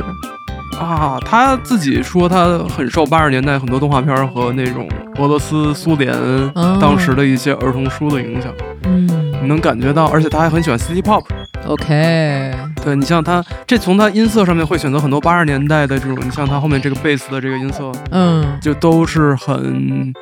[0.79, 1.17] 啊。
[1.25, 4.87] 他自己说他很受八十年代很多动画片和那种
[5.17, 6.13] 俄罗斯、苏联
[6.53, 6.77] 哦。
[6.79, 9.09] 当时的一些儿童书的影响，嗯。
[9.09, 11.25] 你能感觉到，而且他还很喜欢 City Pop。
[11.67, 20.13] ，OK，对你像他，这从他音色上面会选择很多八十年代的这种，你像他后面这个贝斯的这个音色，嗯就都是很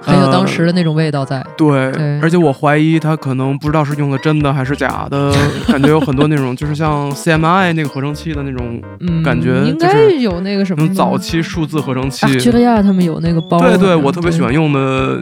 [0.00, 1.44] 很有当时的那种味道在。
[1.56, 5.32] 对，对而且我怀疑他可能不知道是用的真的还是假的，
[5.66, 12.26] 感觉有很多那种就是像 CMI 那个合成器的那种 嗯，感觉应该是有那个什么早期数字合成器。
[12.26, 13.58] 阿基利亚他们有那个包。
[13.60, 15.20] 对对，我特别喜欢用的，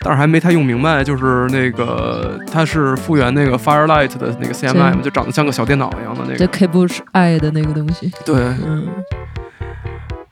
[0.00, 6.48] 但是还没太用明白，就是那个它是复原那个 Firelight 的那个 CMI 嘛，就长得像个小电脑一样的那对个。
[6.48, 8.10] K Bush 爱的那个东西。
[8.24, 8.86] 对嗯，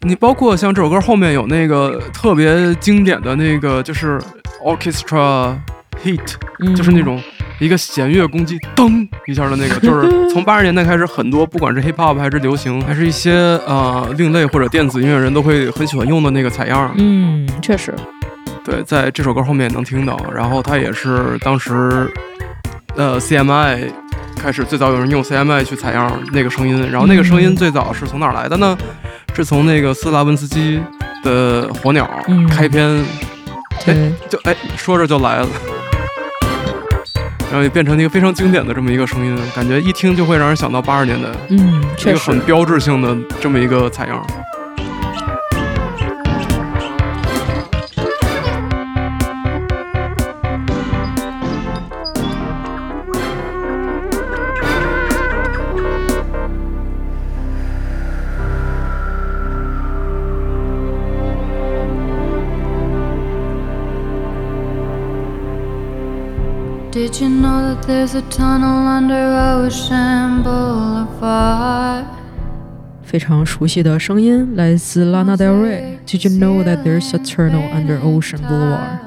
[0.06, 4.20] 你包括像这首歌后面有那个特别经典的那个，就是
[4.64, 5.56] Orchestra
[6.04, 7.20] Hit，嗯就是那种
[7.58, 13.32] 一个弦乐攻击，噔一下的那个，就是 从八十年代开始，很多不管是 hip hop 还是流行，还是一些
[13.66, 16.94] 呃另类或者电子音乐人都会很喜欢用的那个采样。
[16.96, 17.92] 嗯，确实。
[18.64, 20.16] 对，在这首歌后面也能听到。
[20.32, 22.08] 然后它也是当时
[22.94, 23.90] 呃 CMI
[24.36, 28.78] 开始最早有人用 CMI 去采样那个声音，然后那个声音嗯最早是从哪儿来的呢？
[29.36, 30.80] 是从那个斯拉文斯基
[31.22, 33.04] 的《火鸟》嗯开篇
[33.84, 35.48] 对，就哎说着就来了。
[37.50, 42.40] 然后也变成一个非常经典的这么一个声音，感觉一听就会让人想到八十年代，嗯，一个很。
[42.40, 44.26] 标志性的这么一个采样。
[67.16, 72.04] Did you know that there's a tunnel under Ocean Boulevard?
[73.02, 75.96] 非常熟悉的声音来自 Lana Del Rey。
[76.06, 78.98] Did you know that there's a tunnel under Ocean Boulevard？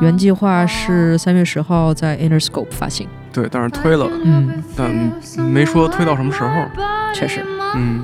[0.00, 3.06] 原计划是三月十号在 Interscope 发行。
[3.34, 4.90] 对，但是推了，嗯，但
[5.44, 6.48] 没说推到什么时候。
[7.14, 7.44] 确实。
[7.74, 8.02] 嗯，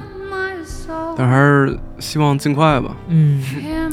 [1.17, 2.95] 但还是希望尽快吧。
[3.09, 3.43] 嗯，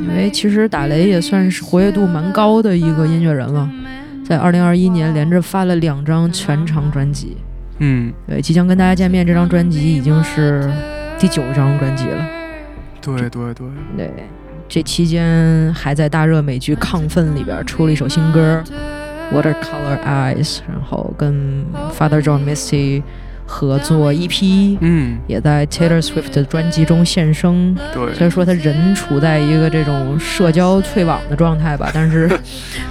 [0.01, 3.70] 因为其实打雷也算是活跃度蛮高的一个音乐人了，
[4.28, 7.38] 在二零二一年连着发了两张全长专辑。
[7.78, 10.67] 嗯，对，即将跟大家见面这张专辑已经是
[11.19, 12.26] 第九张专辑了。
[13.01, 14.11] 对对对，对，
[14.67, 18.63] 这期间还在大热美剧《亢奋》里边出了一首新歌
[19.36, 21.63] 《Watercolor Eyes》，然后跟
[21.95, 23.03] Father John Misty
[23.46, 27.76] 合作 EP，嗯，也在 Taylor Swift 的专辑中现身。
[27.93, 32.30] 虽对，然说他人处在一个这种社交退网的状态吧， 但是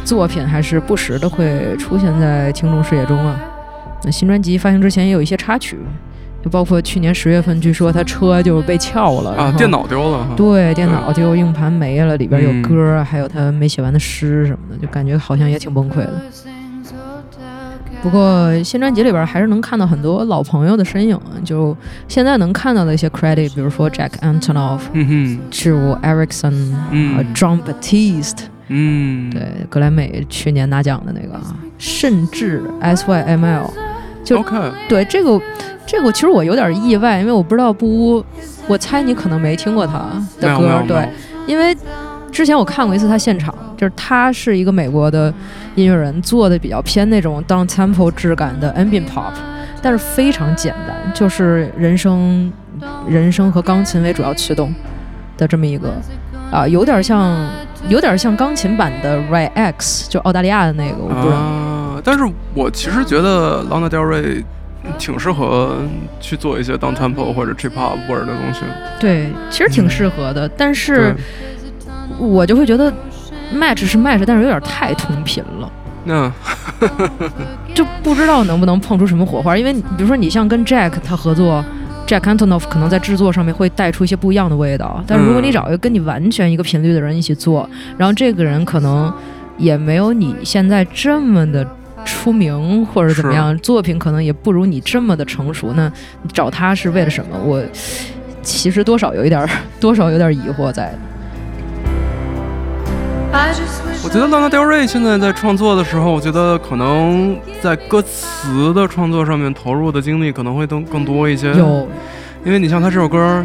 [0.04, 3.38] 作品还是不时的会出现在听众视野中啊。
[4.04, 5.78] 那新专辑发行之前也有一些插曲，
[6.42, 10.34] 就包括去年十月份，据说他车就被撬了啊，电脑丢了哈。
[10.36, 16.12] 对，电脑就硬盘没了，里边有嗯歌，还有他没写完的诗什么的，就感觉好像也挺崩溃的。
[18.04, 21.74] 不过新专辑里边还是能看到很多老朋友的身影，就
[22.06, 25.08] 现在能看到的一些 credit，比如说 Jack Antonoff、嗯。
[25.08, 27.16] 哼，Joe Erickson、嗯。
[27.16, 33.70] 啊 John Batiste，嗯，对，格莱美去年拿奖的那个啊，甚至 SYML，
[34.22, 35.40] 就 OK，对这个
[35.86, 38.24] 这个其实我有点意外，因为我不知道布屋，
[38.66, 40.04] 我猜你可能没听过他
[40.38, 41.08] 的歌对，
[41.46, 41.74] 因为
[42.34, 45.32] 之前我看过一次他现场，就是他是一个美国的
[45.76, 49.32] 音乐人，做的比较偏那种 down tempo 质感的 ambient pop，
[49.80, 52.52] 但是非常简单，就是人声、
[53.08, 54.74] 人声和钢琴为主要驱动
[55.36, 55.94] 的这么一个
[56.50, 57.48] 啊，有点像
[57.88, 61.36] 有点像钢琴版的 Ray X，就澳大利亚的那个，我不知道。
[61.36, 64.42] 啊，但是我其实觉得 Lana Del Rey
[64.98, 65.76] 挺适合
[66.18, 68.62] 去做一些 down tempo 或者 trip hop 味儿的东西。
[68.98, 71.14] 对，其实挺适合的，但是对
[72.18, 72.92] 我就会觉得
[73.54, 75.70] match 是 match，但是有点太同频了。
[76.04, 76.30] 那
[77.74, 79.56] 就不知道能不能碰出什么火花。
[79.56, 81.64] 因为比如说你像跟 Jack 他合作
[82.06, 89.12] ，Jack Antonoff 可能在制作上面会带出一些不一样的味道，但是如果你嗯找一个跟你完全一个频率的人一起做，然后这个人可能
[89.56, 91.66] 也没有你现在这么的。
[92.06, 95.72] 出名或者怎么样，作品可能也不如你这么的成熟。
[95.74, 95.90] 那
[96.20, 97.34] 你找他是为了什么？
[97.42, 97.62] 我
[98.42, 99.48] 其实多少有一点儿，
[99.80, 100.98] 多少有点疑惑在的。
[104.04, 111.52] 我觉得 Lana Del Rey 现在在创作的时候，我觉得可能在歌词的创作上面投入的精力可能会更更多一些。
[111.54, 111.88] 有，
[112.44, 113.44] 因为你像他这首歌，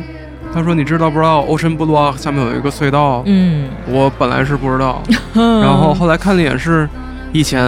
[0.54, 3.24] 他说你知道不知道 Ocean Boulevard 下面有一个隧道？
[3.26, 5.02] 嗯，我本来是不知道，
[5.34, 6.88] 然后后来看了一眼是
[7.32, 7.66] 以前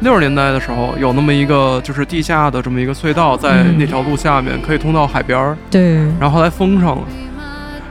[0.00, 7.02] 六十年代的时候有那么一个就是地下的这么一个隧道，在嗯那条路下面可以通到海边儿，对，然后后来封上了。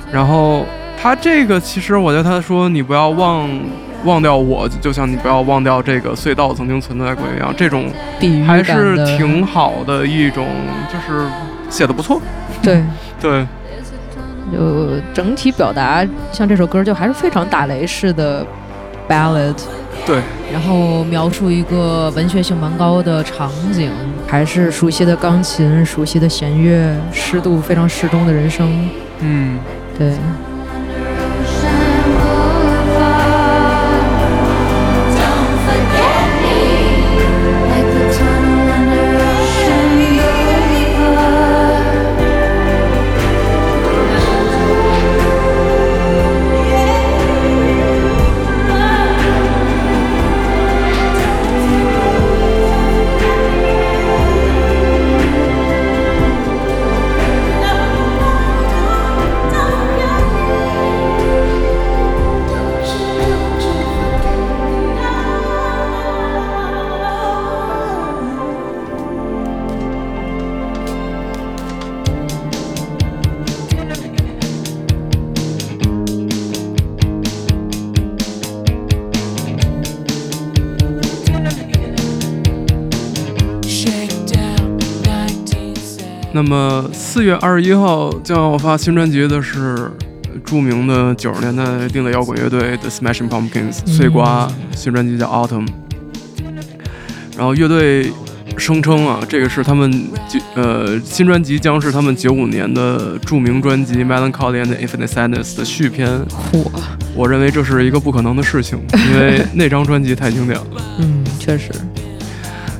[0.09, 0.65] 然后
[0.99, 3.47] 他这个其实我觉得他说你不要忘
[4.03, 7.85] 忘掉我，就像你不要忘掉这个隧道曾经存在过一样，这种
[8.19, 10.47] 比喻还是挺好的一种，
[10.91, 11.25] 就是
[11.69, 12.21] 写的不错。
[12.61, 12.83] 对。
[13.19, 13.43] 对，
[14.53, 18.45] 就整体表达，像这首歌就还是非常打雷式的
[19.09, 19.55] ballad，
[20.05, 20.21] 对，
[20.53, 23.89] 然后描述一个文学性蛮高的场景，
[24.27, 28.87] 还是熟悉的钢琴、熟悉的弦乐，湿度非常适中的人声，
[29.21, 29.57] 嗯，
[29.97, 30.13] 对。
[86.37, 89.89] 那么四月二十一号将要发新专辑的是
[90.45, 95.65] 著名的九十年代定的摇滚乐队 The Smashing Pumpkins 嗯碎瓜，新专辑叫 Autumn。
[97.35, 98.11] 然后乐队
[98.55, 99.91] 声称啊，这个是他们
[100.29, 106.07] 九呃新专辑将是他们九五年的著名专辑 Melancholy and Infinite Sadness 的续篇。
[106.53, 106.69] 嚯，
[107.15, 108.77] 我认为这是一个不可能的事情，
[109.11, 110.65] 因为 那张专辑太经典了。
[110.99, 111.71] 嗯，确实，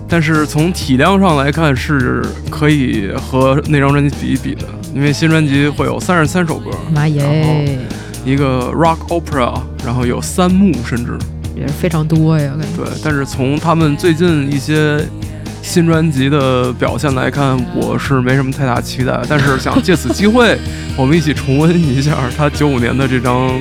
[0.10, 4.64] 但是从体量上来看，是可以和那张专辑比一比的，
[4.96, 7.78] 因为新专辑会有三十三首歌，妈耶，
[8.26, 9.54] 一个 rock opera，
[9.86, 11.18] 然后有三幕，甚至
[11.56, 12.84] 也是非常多呀，感觉。
[12.84, 12.86] 对。
[13.04, 15.06] 但是从他们最近一些
[15.62, 19.20] 新专辑的表现来看，我是没什么太大期待。
[19.28, 20.58] 但是想借此机会，
[20.96, 23.52] 我们一起重温一下他九五年的这张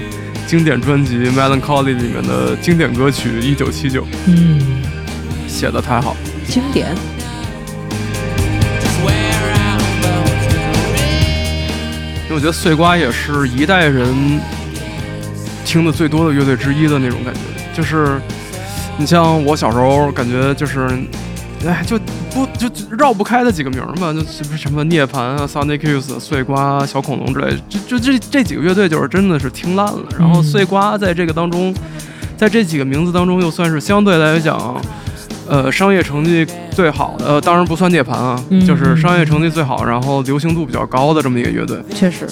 [0.47, 4.61] 经典专辑《Melancholy》里面的经典歌曲《一九七九》，嗯，
[5.49, 6.17] 写的太好。
[6.49, 6.95] 经典。
[12.29, 14.41] 因为我觉得碎瓜也是一代人
[15.65, 17.41] 听的最多的乐队之一的那种感觉，
[17.73, 18.21] 就是
[18.99, 20.89] 你像我小时候感觉就是，
[21.65, 21.97] 哎，就
[22.35, 30.03] 不就就绕不开的几个名儿嘛，就是什么涅槃啊、Sonic Youth、碎瓜、小恐龙之类，就就这这几个乐队就是真的是听烂了。
[30.19, 31.73] 然后嗯碎瓜在这个当中，
[32.37, 34.81] 在这几个名字当中又算是相对来讲。
[35.49, 41.79] 呃，商业成绩最好的，呃，当然不算涅槃啊，嗯就是商业成绩最好，然后流行度比较高的这么一个乐队。
[41.95, 42.27] 确实，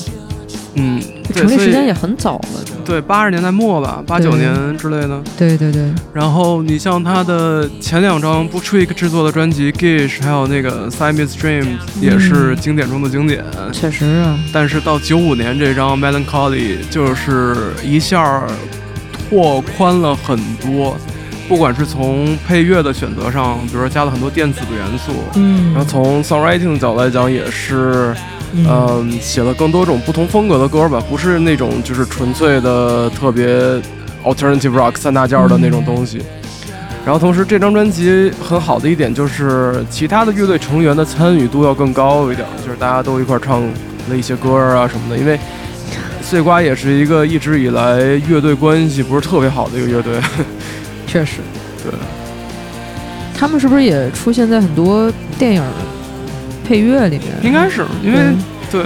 [0.75, 1.01] 嗯，
[1.33, 2.49] 对，成立时间也很早了。
[2.85, 5.23] 对八十年代末吧，八九年之类的。
[5.39, 11.63] 对对对，然后你像他的前两张 b u t r i c k 制作的专辑《Gish》，还有那个《Siamese Dream》，
[11.99, 13.43] 也是经典中的经典。
[13.73, 18.43] 确实啊，但是到九五年这张《Melancholy》，就是一下
[19.31, 20.95] 拓宽了很多，
[21.49, 25.13] 不管是从配乐的选择上，比如说加了很多电子的元素。
[25.35, 28.15] 嗯，然后从 songwriting 的角度来讲，也是
[28.53, 33.47] 嗯嗯，写了更多种不同风格的歌吧，不是那种就是纯粹的特别
[34.25, 36.23] alternative rock 三大件儿的那种东西。
[37.05, 43.63] 然后同时，这张专辑很好的一点就是，其他的乐队成员的参与度要更高一点，就是大家都一块儿唱
[44.09, 45.19] 了一些歌啊什么的。
[45.19, 45.39] 因为
[46.23, 50.15] 碎瓜也是一个一直以来乐队关系不是特别好的一个乐队，
[51.15, 51.35] 确实，
[51.81, 51.93] 对，
[53.39, 55.63] 他们是不是也出现在很多电影
[56.67, 57.29] 配乐里面？
[57.41, 58.37] 应该是因为嗯
[58.69, 58.83] 对，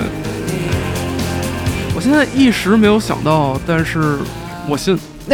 [1.96, 4.18] 我现在一时没有想到，但是
[4.68, 4.98] 我信。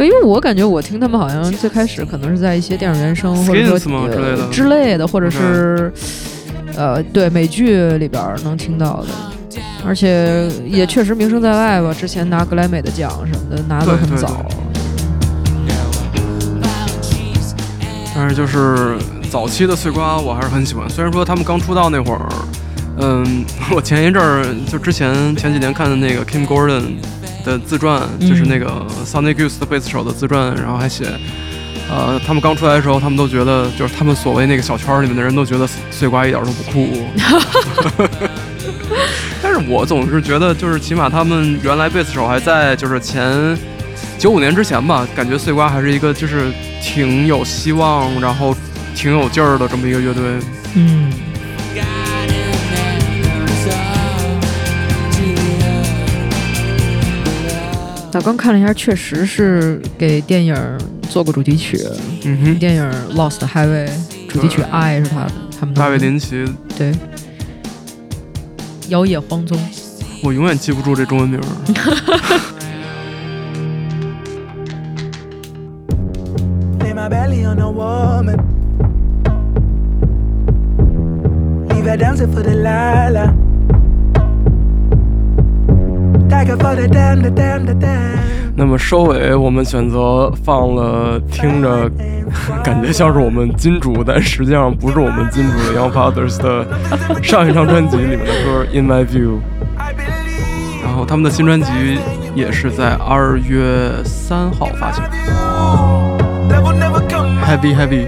[0.00, 4.42] 因为我感觉我听他们好像最开始可能是在一些电影原声或者说之类的。
[4.42, 5.92] 呃之类的，或者是
[6.76, 11.94] 呃对美剧里边能听到的，而且也确实名声在外吧。
[11.94, 14.16] 之前拿格莱美的奖什么的拿的对对很
[18.18, 18.96] 但是就是
[19.30, 20.88] 早期的碎瓜，我还是很喜欢。
[20.88, 22.26] 虽然说他们刚出道那会儿，
[22.98, 24.42] 嗯， 我前一阵儿
[24.72, 26.96] 就之前前几年看的那个 Kim Gordon
[27.44, 31.04] 的自传，嗯就是那个 Sonic Youth 的贝斯手的自传，然后还写，
[31.90, 36.88] 呃，他们刚出来的时候，他们都觉得，就是他们所谓那个小圈儿里面的人都觉得碎瓜一点都不酷。
[39.42, 43.54] 但是我总是觉得，就是起码他们原来贝斯手还在，就是前
[44.18, 46.50] 九五年之前吧，感觉碎瓜还是一个就是
[46.86, 48.56] 挺有希望，然后
[48.94, 50.22] 挺有劲儿的这么一个乐队。
[50.74, 51.12] 嗯，
[58.12, 60.56] 我刚看了一下，确实是给电影
[61.10, 61.76] 做过主题曲，
[62.24, 63.88] 嗯哼，电影《Lost Highway》
[64.28, 66.44] 主题曲《爱》是他的，他们大卫林奇，
[66.78, 66.92] 对，
[68.88, 69.58] 摇曳荒踪。
[70.22, 71.38] 我永远记不住这中文名
[77.46, 78.38] stallion, a woman.
[81.68, 83.34] Leave her dancing for the lala.
[86.28, 88.16] Tiger for the damn, the damn, the damn.
[88.58, 91.90] 那么收尾，我们选择放了听着
[92.64, 96.66] 感觉像是我们金主，但实际上不是我们金主的 Young Fathers 的
[97.22, 99.38] 上一张专辑里面的歌《In My View》。
[100.82, 101.98] 然后他们的新专辑
[102.34, 105.04] 也是在二月三号发行。
[107.46, 108.06] On my heavy。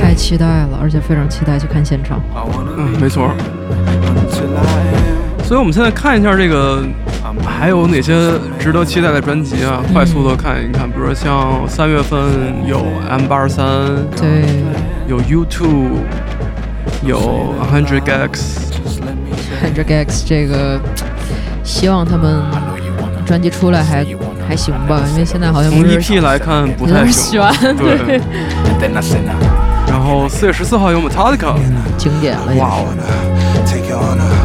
[0.00, 2.20] 太期待了，而且非常期待去看现场。
[2.76, 3.30] 嗯，没错。
[5.42, 6.84] 所以我们现在看一下这个
[7.44, 9.82] 还有哪些值得期待的专辑啊？
[9.92, 12.18] 快速的看一看，比如说像三月份
[12.66, 13.64] 有 M 八十三，
[14.16, 14.44] 对，
[15.06, 15.98] 有 U Two，
[17.02, 20.80] 有 Hundred Gex，Hundred Gex 这个，
[21.62, 22.42] 希望他们
[23.24, 24.02] 专辑出来还
[24.48, 27.40] 还行吧，因为现在好像从 EP 来看不太行。
[27.40, 28.20] 悬，对
[29.88, 31.54] 然后四月十四号有 Metallica，
[31.96, 32.86] 经典了也哇哦.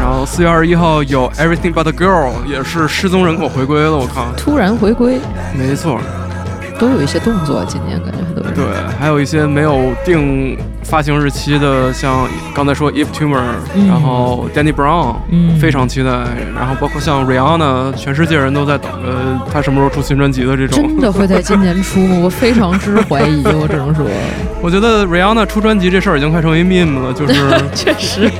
[0.00, 4.24] 然后四月二十一号有 Everything But a Girl，也是失踪人口回归了，我看。
[4.36, 5.20] 突然回归，
[5.56, 6.00] 没错，
[6.78, 8.54] 都有一些动作，今年感觉很多人。
[8.54, 8.64] 对，
[8.98, 10.56] 还有一些没有定
[10.92, 13.40] 发行日期的，像刚才说 Eve Tumor，、
[13.74, 16.10] 嗯然后 Danny Brown，嗯非常期待。
[16.54, 19.08] 然后包括像 Rihanna，全世界人都在等着
[19.50, 20.82] 她什么时候出新专辑的这种。
[20.82, 22.18] 真的会在今年出吗？
[22.22, 24.04] 我非常之怀疑，我只能说，
[24.60, 28.30] 我觉得 Rihanna 出专辑这事儿已经快成为 meme 了，就是 确实。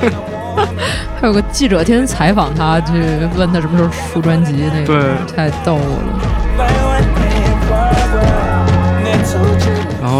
[1.19, 2.93] 还有个记者天天采访他，去
[3.35, 6.69] 问他什么时候出专辑，那个对太逗了。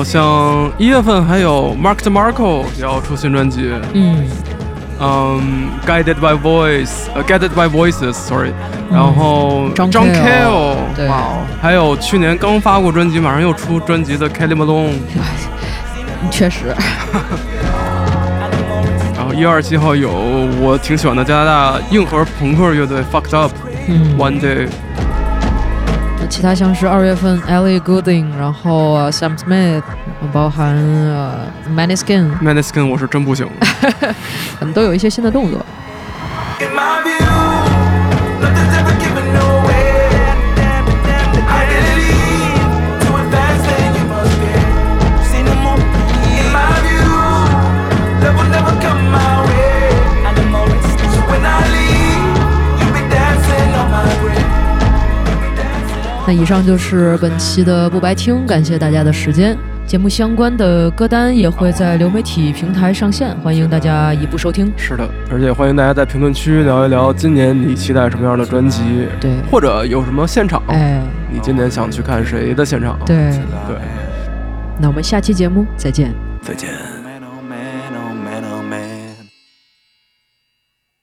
[0.03, 4.27] 后像一月份还有 Mark DeMarco 也要出新专辑，嗯，
[4.99, 8.51] 嗯，Guided by Voice，呃，Guided by Voices，sorry，
[8.91, 9.85] 然后哇
[10.49, 14.95] 哦，还有去年刚发过专辑，马上又出专辑的 Kelly Malone，
[16.29, 16.75] 确实，
[19.15, 20.11] 然后一月二十七号有
[20.59, 23.51] 我挺喜欢的加拿大硬核朋克乐队 Fucked Up
[23.87, 24.17] 嗯。
[24.17, 24.67] One Day，
[26.33, 29.83] 其他像是二月份 Ellie Goulding，然后、呃 Sam Smith，
[30.31, 32.27] 包含呃 Maniskin。
[32.39, 33.47] Maniskin 我是真不行，
[34.73, 35.63] 都有一些新的动作。
[56.35, 59.55] 那以上就是本期的不白听，感谢大家的时间。
[59.85, 64.73] 节目相关的歌单也会在流媒体平台上线，欢迎大家一步收听。
[64.75, 68.81] 是的，而且欢迎大家在评论区聊一聊今年你期待什么样的专辑，
[69.21, 70.99] 对，或者有什么现场，哎，
[71.31, 72.97] 你今年想去看谁的现场？
[73.05, 73.15] 对，
[73.67, 73.77] 对，
[74.79, 76.11] 那我们下期节目再见。
[76.41, 76.92] 再见。